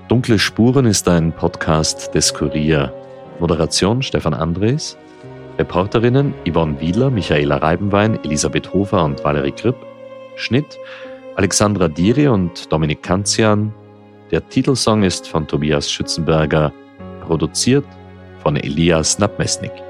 [0.08, 2.94] Dunkle Spuren ist ein Podcast des Kurier.
[3.40, 4.98] Moderation Stefan Andres.
[5.58, 9.76] Reporterinnen Yvonne Wiedler, Michaela Reibenwein, Elisabeth Hofer und Valerie Kripp.
[10.36, 10.78] Schnitt
[11.36, 13.74] Alexandra Diri und Dominik Kanzian.
[14.32, 16.72] Der Titelsong ist von Tobias Schützenberger,
[17.22, 17.86] produziert
[18.42, 19.83] von Elias Nabmesnik.